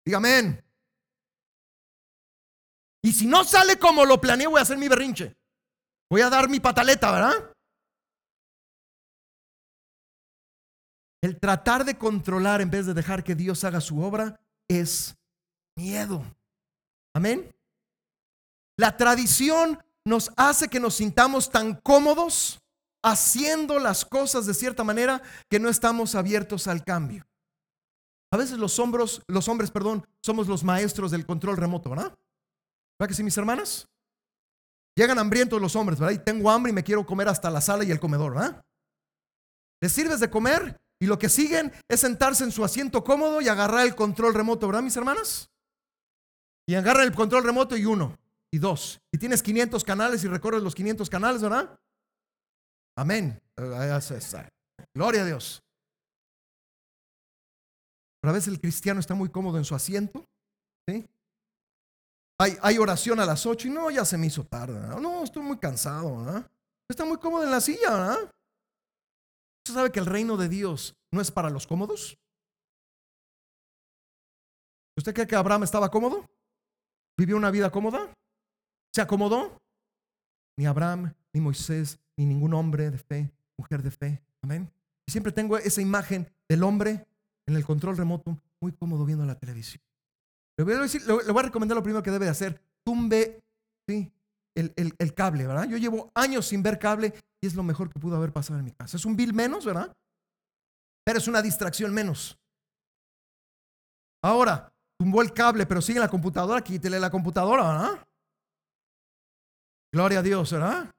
[0.05, 0.62] Dígame.
[3.03, 5.35] Y si no sale como lo planeé, voy a hacer mi berrinche.
[6.09, 7.53] Voy a dar mi pataleta, ¿verdad?
[11.21, 14.39] El tratar de controlar en vez de dejar que Dios haga su obra
[14.69, 15.15] es
[15.77, 16.23] miedo.
[17.13, 17.53] Amén.
[18.77, 22.61] La tradición nos hace que nos sintamos tan cómodos
[23.03, 27.25] haciendo las cosas de cierta manera que no estamos abiertos al cambio.
[28.31, 32.17] A veces los hombros, los hombres, perdón, somos los maestros del control remoto, ¿verdad?
[33.03, 33.85] ¿Verdad que sí, mis hermanas?
[34.95, 36.13] Llegan hambrientos los hombres, ¿verdad?
[36.13, 38.63] Y tengo hambre y me quiero comer hasta la sala y el comedor, ¿verdad?
[39.81, 43.49] Les sirves de comer y lo que siguen es sentarse en su asiento cómodo y
[43.49, 45.49] agarrar el control remoto, ¿verdad, mis hermanas?
[46.65, 48.17] Y agarran el control remoto y uno,
[48.49, 49.01] y dos.
[49.11, 51.77] Y tienes 500 canales y recorres los 500 canales, ¿verdad?
[52.95, 53.37] Amén.
[54.93, 55.61] Gloria a Dios.
[58.21, 60.25] Pero a veces el cristiano está muy cómodo en su asiento,
[60.87, 61.05] ¿sí?
[62.39, 64.79] Hay, oración a las 8 y no, ya se me hizo tarde.
[64.99, 66.25] No, estoy muy cansado.
[66.25, 66.51] ¿verdad?
[66.89, 67.91] Está muy cómodo en la silla.
[67.91, 68.17] ¿verdad?
[69.65, 72.17] ¿Usted sabe que el reino de Dios no es para los cómodos?
[74.97, 76.29] ¿Usted cree que Abraham estaba cómodo?
[77.17, 78.13] ¿Vivió una vida cómoda?
[78.93, 79.57] ¿Se acomodó?
[80.57, 84.21] Ni Abraham, ni Moisés, ni ningún hombre de fe, mujer de fe.
[84.41, 84.71] Amén.
[85.07, 87.07] Y siempre tengo esa imagen del hombre
[87.47, 89.81] en el control remoto, muy cómodo viendo la televisión.
[90.57, 92.61] Le voy a, decir, voy a recomendar lo primero que debe de hacer.
[92.85, 93.39] Tumbe
[93.87, 94.11] ¿sí?
[94.55, 95.67] el, el, cable, ¿verdad?
[95.67, 98.65] Yo llevo años sin ver cable y es lo mejor que pudo haber pasado en
[98.65, 98.97] mi casa.
[98.97, 99.95] Es un bill menos, ¿verdad?
[101.05, 102.37] Pero es una distracción menos.
[104.23, 108.07] Ahora, tumbó el cable, pero sigue en la computadora, quítele la computadora, ¿verdad?
[109.91, 110.89] Gloria a Dios, ¿verdad?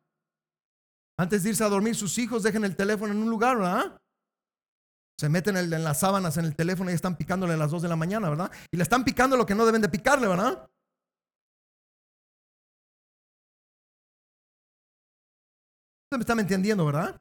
[1.19, 3.97] Antes de irse a dormir, sus hijos dejen el teléfono en un lugar, ¿verdad?
[5.19, 7.89] Se meten en, las sábanas en el teléfono y están picándole a las 2 de
[7.89, 8.51] la mañana, ¿verdad?
[8.71, 10.69] Y le están picando lo que no deben de picarle, ¿verdad?
[16.11, 17.21] Me está entendiendo, ¿verdad?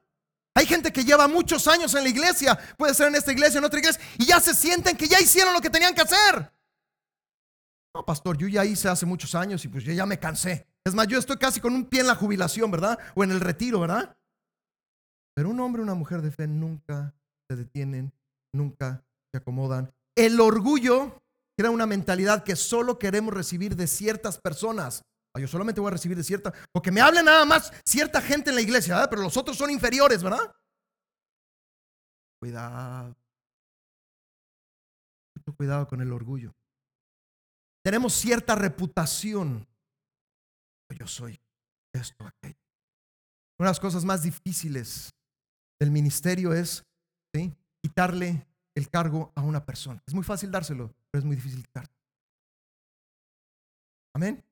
[0.55, 3.65] Hay gente que lleva muchos años en la iglesia, puede ser en esta iglesia, en
[3.65, 6.51] otra iglesia, y ya se sienten que ya hicieron lo que tenían que hacer.
[7.95, 10.67] No, pastor, yo ya hice hace muchos años y pues yo ya me cansé.
[10.83, 12.97] Es más, yo estoy casi con un pie en la jubilación, ¿verdad?
[13.15, 14.15] O en el retiro, ¿verdad?
[15.35, 17.13] Pero un hombre una mujer de fe nunca
[17.53, 18.11] se detienen,
[18.53, 19.93] nunca se acomodan.
[20.15, 21.21] El orgullo
[21.57, 25.03] crea una mentalidad que solo queremos recibir de ciertas personas.
[25.35, 28.49] Ah, yo solamente voy a recibir de cierta, porque me habla nada más cierta gente
[28.49, 30.51] en la iglesia, pero los otros son inferiores, ¿verdad?
[32.39, 33.15] Cuidado.
[35.35, 36.53] Mucho cuidado con el orgullo.
[37.83, 39.67] Tenemos cierta reputación.
[40.97, 41.39] Yo soy
[41.93, 42.59] esto, aquello.
[43.59, 45.11] Una de las cosas más difíciles
[45.79, 46.83] del ministerio es
[47.81, 50.01] quitarle el cargo a una persona.
[50.05, 51.91] Es muy fácil dárselo, pero es muy difícil quitarlo.
[54.15, 54.43] Amén.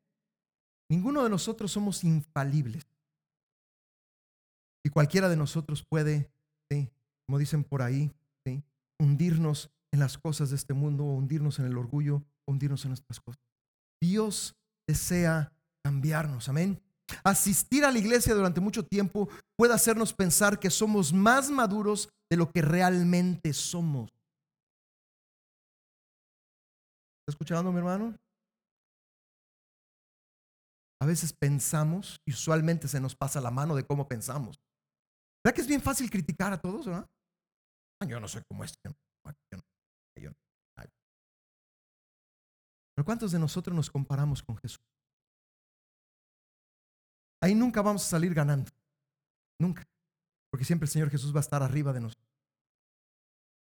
[0.89, 2.85] Ninguno de nosotros somos infalibles.
[4.83, 6.29] Y cualquiera de nosotros puede,
[7.25, 8.11] como dicen por ahí,
[8.99, 13.19] hundirnos en las cosas de este mundo, o hundirnos en el orgullo, hundirnos en nuestras
[13.19, 13.41] cosas.
[13.99, 14.55] Dios
[14.87, 15.51] desea
[15.83, 16.49] cambiarnos.
[16.49, 16.81] Amén.
[17.23, 22.37] Asistir a la iglesia durante mucho tiempo puede hacernos pensar que somos más maduros de
[22.37, 24.09] lo que realmente somos.
[27.21, 28.17] ¿Está escuchando, mi hermano?
[31.01, 34.59] A veces pensamos y usualmente se nos pasa la mano de cómo pensamos.
[35.43, 37.09] ¿Verdad que es bien fácil criticar a todos, verdad?
[37.99, 38.77] Ah, yo no soy como este.
[43.01, 44.90] Pero ¿cuántos de nosotros nos comparamos con Jesús?
[47.41, 48.71] ahí nunca vamos a salir ganando.
[49.59, 49.87] Nunca.
[50.49, 52.29] Porque siempre el Señor Jesús va a estar arriba de nosotros.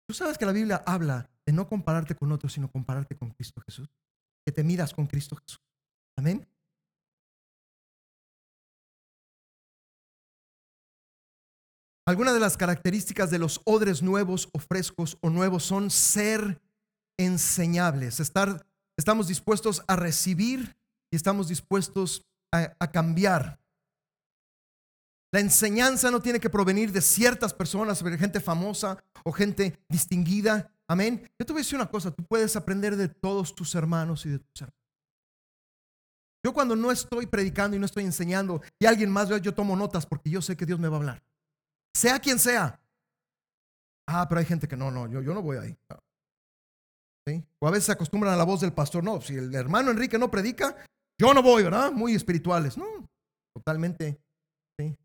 [0.07, 3.61] Tú sabes que la Biblia habla de no compararte con otros, sino compararte con Cristo
[3.61, 3.89] Jesús.
[4.45, 5.63] Que te midas con Cristo Jesús.
[6.17, 6.47] Amén.
[12.09, 16.59] Algunas de las características de los odres nuevos o frescos o nuevos son ser
[17.19, 18.67] enseñables, estar,
[18.97, 20.79] estamos dispuestos a recibir
[21.11, 23.61] y estamos dispuestos a, cambiar.
[25.33, 30.71] La enseñanza no tiene que provenir de ciertas personas, de gente famosa o gente distinguida.
[30.87, 31.31] Amén.
[31.39, 34.31] Yo te voy a decir una cosa, tú puedes aprender de todos tus hermanos y
[34.31, 34.79] de tus hermanos.
[36.43, 40.07] Yo cuando no estoy predicando y no estoy enseñando y alguien más, yo tomo notas
[40.07, 41.23] porque yo sé que Dios me va a hablar.
[41.95, 42.81] Sea quien sea.
[44.07, 45.77] Ah, pero hay gente que no, no, yo, yo no voy ahí.
[47.59, 49.05] O a veces se acostumbran a la voz del pastor.
[49.05, 50.77] No, si el hermano Enrique no predica,
[51.19, 51.93] yo no voy, ¿verdad?
[51.93, 52.79] Muy espirituales.
[52.79, 52.87] No,
[53.55, 54.21] totalmente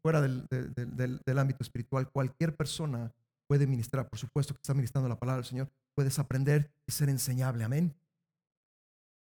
[0.01, 2.09] fuera del, del, ámbito espiritual.
[2.11, 3.11] Cualquier persona
[3.47, 4.07] puede ministrar.
[4.07, 5.69] Por supuesto que está ministrando la palabra del Señor.
[5.95, 7.63] Puedes aprender y ser enseñable.
[7.63, 7.95] Amén.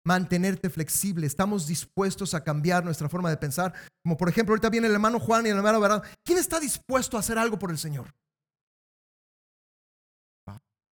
[0.05, 1.25] Mantenerte flexible.
[1.25, 3.73] Estamos dispuestos a cambiar nuestra forma de pensar.
[4.03, 6.03] Como por ejemplo, ahorita viene el hermano Juan y el hermano Verdad.
[6.23, 8.13] ¿Quién está dispuesto a hacer algo por el Señor?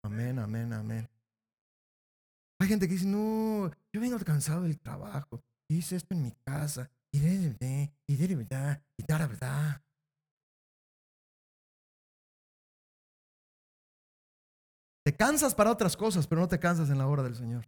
[0.03, 1.09] Amén, amén, amén.
[2.59, 5.41] Hay gente que dice, no, yo vengo cansado del trabajo.
[5.71, 9.03] Hice esto en mi casa y de y de y
[9.39, 9.81] da.
[15.05, 17.65] Te cansas para otras cosas, pero no te cansas en la hora del Señor.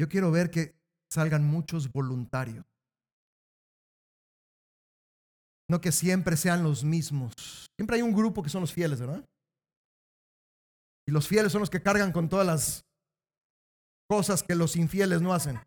[0.00, 0.74] Yo quiero ver que
[1.08, 2.66] salgan muchos voluntarios.
[5.70, 7.32] No que siempre sean los mismos.
[7.76, 9.24] Siempre hay un grupo que son los fieles, ¿verdad?
[11.08, 12.84] Y los fieles son los que cargan con todas las
[14.10, 15.58] cosas que los infieles no hacen.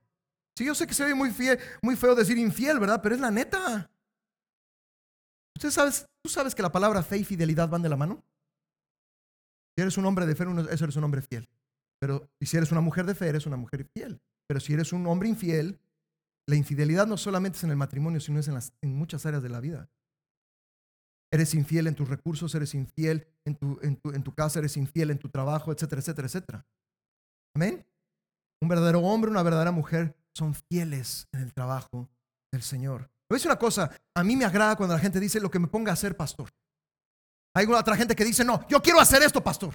[0.55, 1.33] Sí, yo sé que se ve muy,
[1.81, 3.01] muy feo decir infiel, ¿verdad?
[3.01, 3.89] Pero es la neta.
[5.55, 8.23] ¿Usted sabes, ¿Tú sabes que la palabra fe y fidelidad van de la mano?
[9.75, 11.49] Si eres un hombre de fe, eso eres un hombre fiel.
[11.99, 14.21] Pero si eres una mujer de fe, eres una mujer fiel.
[14.47, 15.79] Pero si eres un hombre infiel,
[16.47, 19.41] la infidelidad no solamente es en el matrimonio, sino es en, las, en muchas áreas
[19.41, 19.89] de la vida.
[21.33, 24.75] Eres infiel en tus recursos, eres infiel en tu, en, tu, en tu casa, eres
[24.75, 26.65] infiel en tu trabajo, etcétera, etcétera, etcétera.
[27.55, 27.85] Amén.
[28.61, 32.09] Un verdadero hombre, una verdadera mujer son fieles en el trabajo
[32.51, 33.09] del Señor.
[33.29, 35.67] A decir una cosa, a mí me agrada cuando la gente dice lo que me
[35.67, 36.49] ponga a hacer pastor.
[37.55, 39.73] Hay otra gente que dice, no, yo quiero hacer esto, pastor.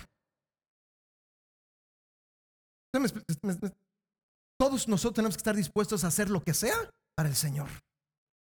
[4.58, 6.76] Todos nosotros tenemos que estar dispuestos a hacer lo que sea
[7.14, 7.68] para el Señor.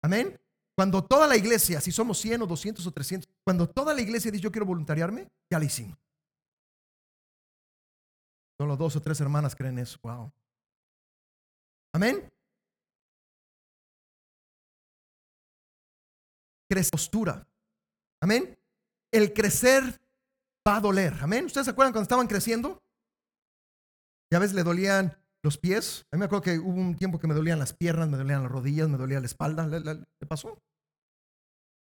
[0.03, 0.39] Amén.
[0.79, 4.31] Cuando toda la iglesia, si somos 100 o 200 o 300, cuando toda la iglesia
[4.31, 5.99] dice yo quiero voluntariarme, ya lo hicimos.
[8.57, 9.99] Solo dos o tres hermanas creen eso.
[10.05, 10.33] Wow.
[11.93, 12.31] Amén.
[16.70, 17.45] Crece postura.
[18.20, 18.57] Amén.
[19.11, 19.83] El crecer
[20.64, 21.12] va a doler.
[21.20, 21.47] Amén.
[21.47, 22.81] ¿Ustedes se acuerdan cuando estaban creciendo?
[24.31, 26.05] Ya ves, le dolían los pies.
[26.12, 28.43] A mí me acuerdo que hubo un tiempo que me dolían las piernas, me dolían
[28.43, 29.66] las rodillas, me dolía la espalda.
[29.66, 30.59] ¿Le, pasó?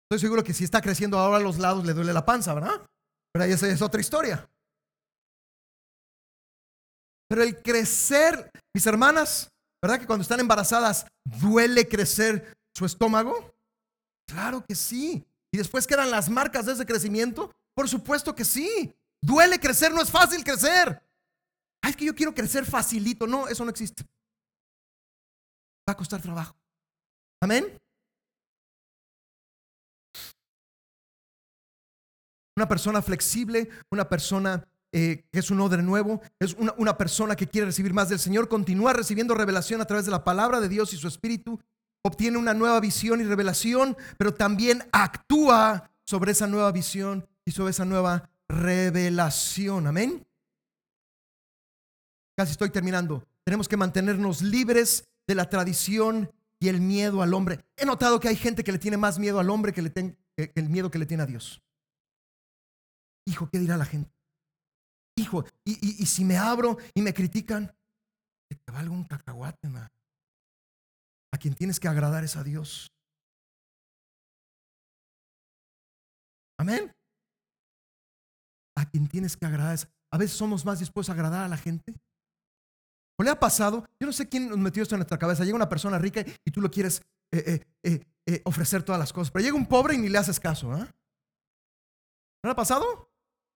[0.09, 2.85] Estoy seguro que si está creciendo ahora a los lados le duele la panza, ¿verdad?
[3.31, 4.47] Pero ahí esa es otra historia.
[7.27, 9.49] Pero el crecer, mis hermanas,
[9.81, 13.55] ¿verdad que cuando están embarazadas duele crecer su estómago?
[14.27, 15.25] Claro que sí.
[15.51, 17.51] ¿Y después quedan las marcas de ese crecimiento?
[17.75, 18.93] Por supuesto que sí.
[19.21, 21.01] Duele crecer, no es fácil crecer.
[21.84, 23.27] Ay, es que yo quiero crecer facilito.
[23.27, 24.03] No, eso no existe.
[25.88, 26.55] Va a costar trabajo.
[27.41, 27.77] Amén.
[32.55, 37.47] Una persona flexible, una persona eh, que es un odre nuevo, es una persona que
[37.47, 40.93] quiere recibir más del Señor, continúa recibiendo revelación a través de la palabra de Dios
[40.93, 41.59] y su Espíritu,
[42.03, 47.71] obtiene una nueva visión y revelación, pero también actúa sobre esa nueva visión y sobre
[47.71, 49.88] esa nueva revelación.
[49.88, 50.23] Amén.
[52.36, 53.27] Casi estoy terminando.
[53.43, 57.63] Tenemos que mantenernos libres de la tradición y el miedo al hombre.
[57.77, 60.51] He notado que hay gente que le tiene más miedo al hombre que, le que
[60.55, 61.61] el miedo que le tiene a Dios.
[63.25, 64.11] Hijo, ¿qué dirá la gente?
[65.15, 67.73] Hijo, y, si me abro y me critican,
[68.49, 69.67] te valga un cacahuate,
[71.31, 72.91] A quien tienes que agradar es a Dios.
[76.57, 76.91] Amén.
[78.75, 79.88] A quien tienes que agradar es.
[80.11, 81.93] A veces somos más dispuestos a agradar a la gente
[83.20, 83.88] ¿O le ha pasado?
[83.99, 85.43] Yo no sé quién nos metió esto en nuestra cabeza.
[85.43, 87.01] Llega una persona rica y tú lo quieres
[87.32, 89.32] eh, eh, eh, ofrecer todas las cosas.
[89.32, 90.70] Pero llega un pobre y ni le haces caso.
[90.70, 90.88] ¿No
[92.43, 93.09] le ha pasado?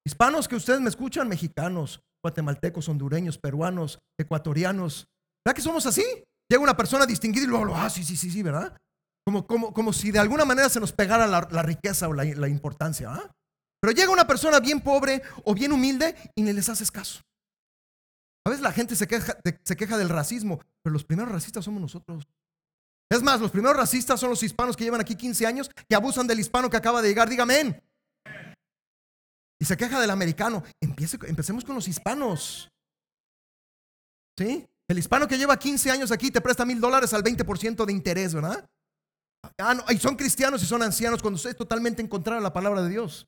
[0.06, 5.08] Hispanos que ustedes me escuchan, mexicanos, guatemaltecos, hondureños, peruanos, ecuatorianos.
[5.44, 6.04] ¿Verdad que somos así?
[6.50, 8.78] Llega una persona distinguida y luego, ah, sí, sí, sí, sí, ¿verdad?
[9.26, 12.48] Como, como, como si de alguna manera se nos pegara la, riqueza o la, la
[12.48, 13.12] importancia.
[13.12, 13.30] ¿ah?
[13.82, 17.22] Pero llega una persona bien pobre o bien humilde y ni les haces caso.
[18.48, 22.30] A veces la gente se queja, del racismo, pero los primeros racistas somos nosotros.
[23.12, 26.28] Es más, los primeros racistas son los hispanos que llevan aquí 15 años, que abusan
[26.28, 27.28] del hispano que acaba de llegar.
[27.28, 27.84] Dígame.
[29.60, 30.64] Y se queja del americano.
[30.80, 32.72] Empecemos con los hispanos.
[34.38, 34.66] ¿Sí?
[34.88, 38.34] El hispano que lleva 15 años aquí te presta mil dólares al 20% de interés,
[38.34, 38.66] ¿verdad?
[39.58, 42.82] Ah, y son cristianos y son ancianos cuando es totalmente en contra de la palabra
[42.82, 43.28] de Dios.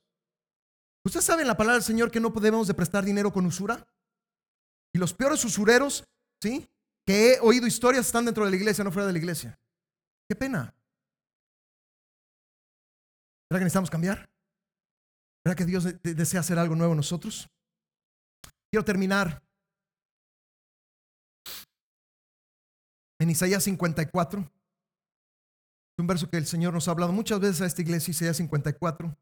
[1.05, 3.85] ¿Usted sabe en la palabra del Señor que no podemos de prestar dinero con usura?
[4.93, 6.03] Y los peores usureros,
[6.41, 6.69] ¿sí?
[7.05, 9.59] Que he oído historias están dentro de la iglesia, no fuera de la iglesia.
[10.27, 10.73] Qué pena.
[13.49, 14.29] ¿Verdad que necesitamos cambiar?
[15.43, 17.49] ¿Verdad que Dios desea hacer algo nuevo en nosotros?
[18.71, 19.41] Quiero terminar
[23.19, 24.41] en Isaías 54.
[24.41, 24.47] Es
[25.97, 29.17] un verso que el Señor nos ha hablado muchas veces a esta iglesia, Isaías 54.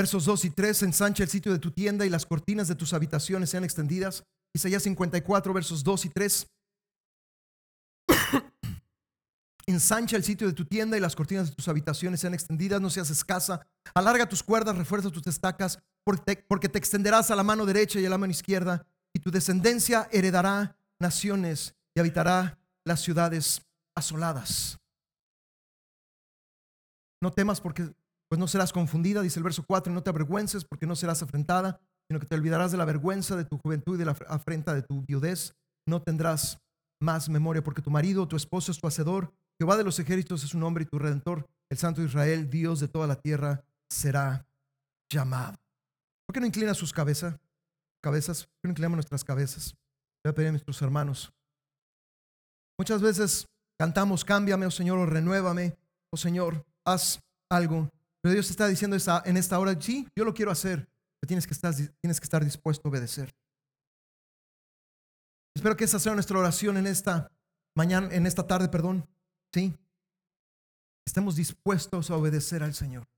[0.00, 2.94] Versos 2 y 3, ensancha el sitio de tu tienda y las cortinas de tus
[2.94, 4.24] habitaciones sean extendidas.
[4.54, 6.46] Isaías 54, versos 2 y 3.
[9.66, 12.88] ensancha el sitio de tu tienda y las cortinas de tus habitaciones sean extendidas, no
[12.88, 13.66] seas escasa.
[13.92, 18.10] Alarga tus cuerdas, refuerza tus estacas, porque te extenderás a la mano derecha y a
[18.10, 23.60] la mano izquierda, y tu descendencia heredará naciones y habitará las ciudades
[23.94, 24.78] asoladas.
[27.20, 27.92] No temas porque
[28.30, 31.20] pues no serás confundida, dice el verso 4, y no te avergüences porque no serás
[31.20, 34.72] afrentada, sino que te olvidarás de la vergüenza de tu juventud y de la afrenta
[34.72, 35.56] de tu viudez.
[35.84, 36.60] No tendrás
[37.00, 39.32] más memoria porque tu marido, tu esposo es tu hacedor.
[39.58, 42.86] Jehová de los ejércitos es su nombre y tu redentor, el Santo Israel, Dios de
[42.86, 44.46] toda la tierra, será
[45.10, 45.58] llamado.
[46.24, 47.34] ¿Por qué no inclina sus cabezas?
[48.00, 49.74] Cabezas, ¿por qué no inclinamos nuestras cabezas?
[50.22, 51.32] Voy a pedir a nuestros hermanos.
[52.78, 55.76] Muchas veces cantamos, cámbiame, oh Señor, o renuévame,
[56.10, 57.20] oh Señor, haz
[57.50, 57.90] algo
[58.22, 60.88] pero Dios está diciendo en esta hora, sí, yo lo quiero hacer,
[61.20, 63.34] pero tienes que estar, dispuesto a obedecer.
[65.54, 67.32] Espero que esa sea nuestra oración en esta
[67.74, 69.08] mañana, en esta tarde, perdón.
[69.54, 69.74] Sí.
[71.06, 73.08] Estemos dispuestos a obedecer al Señor.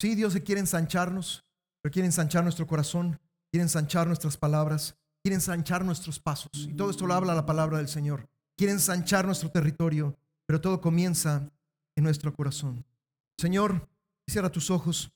[0.00, 1.44] Sí, Dios se quiere ensancharnos,
[1.82, 6.50] pero quiere ensanchar nuestro corazón, quiere ensanchar nuestras palabras, quiere ensanchar nuestros pasos.
[6.54, 8.28] Y todo esto lo habla la palabra del Señor.
[8.56, 11.50] Quiere ensanchar nuestro territorio, pero todo comienza
[11.96, 12.84] en nuestro corazón.
[13.38, 13.88] Señor,
[14.28, 15.10] Cierra tus ojos,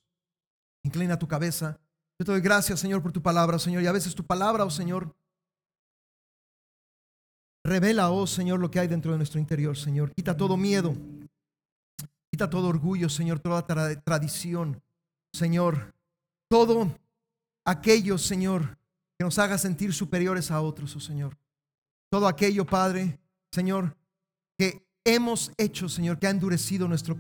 [0.83, 1.79] inclina tu cabeza.
[2.19, 3.83] Yo te doy gracias, Señor, por tu palabra, Señor.
[3.83, 5.15] Y a veces tu palabra, oh Señor,
[7.65, 10.15] revela, oh Señor, lo que hay dentro de nuestro interior, Señor.
[10.15, 10.95] Quita todo miedo,
[12.31, 13.67] quita todo orgullo, Señor, toda
[14.03, 14.83] tradición,
[15.33, 15.95] Señor.
[16.49, 16.95] Todo
[17.67, 18.79] aquello, Señor,
[19.19, 21.37] que nos haga sentir superiores a otros, oh Señor.
[22.11, 23.19] Todo aquello, Padre,
[23.51, 23.97] Señor,
[24.59, 27.19] que hemos hecho, Señor, que ha endurecido nuestro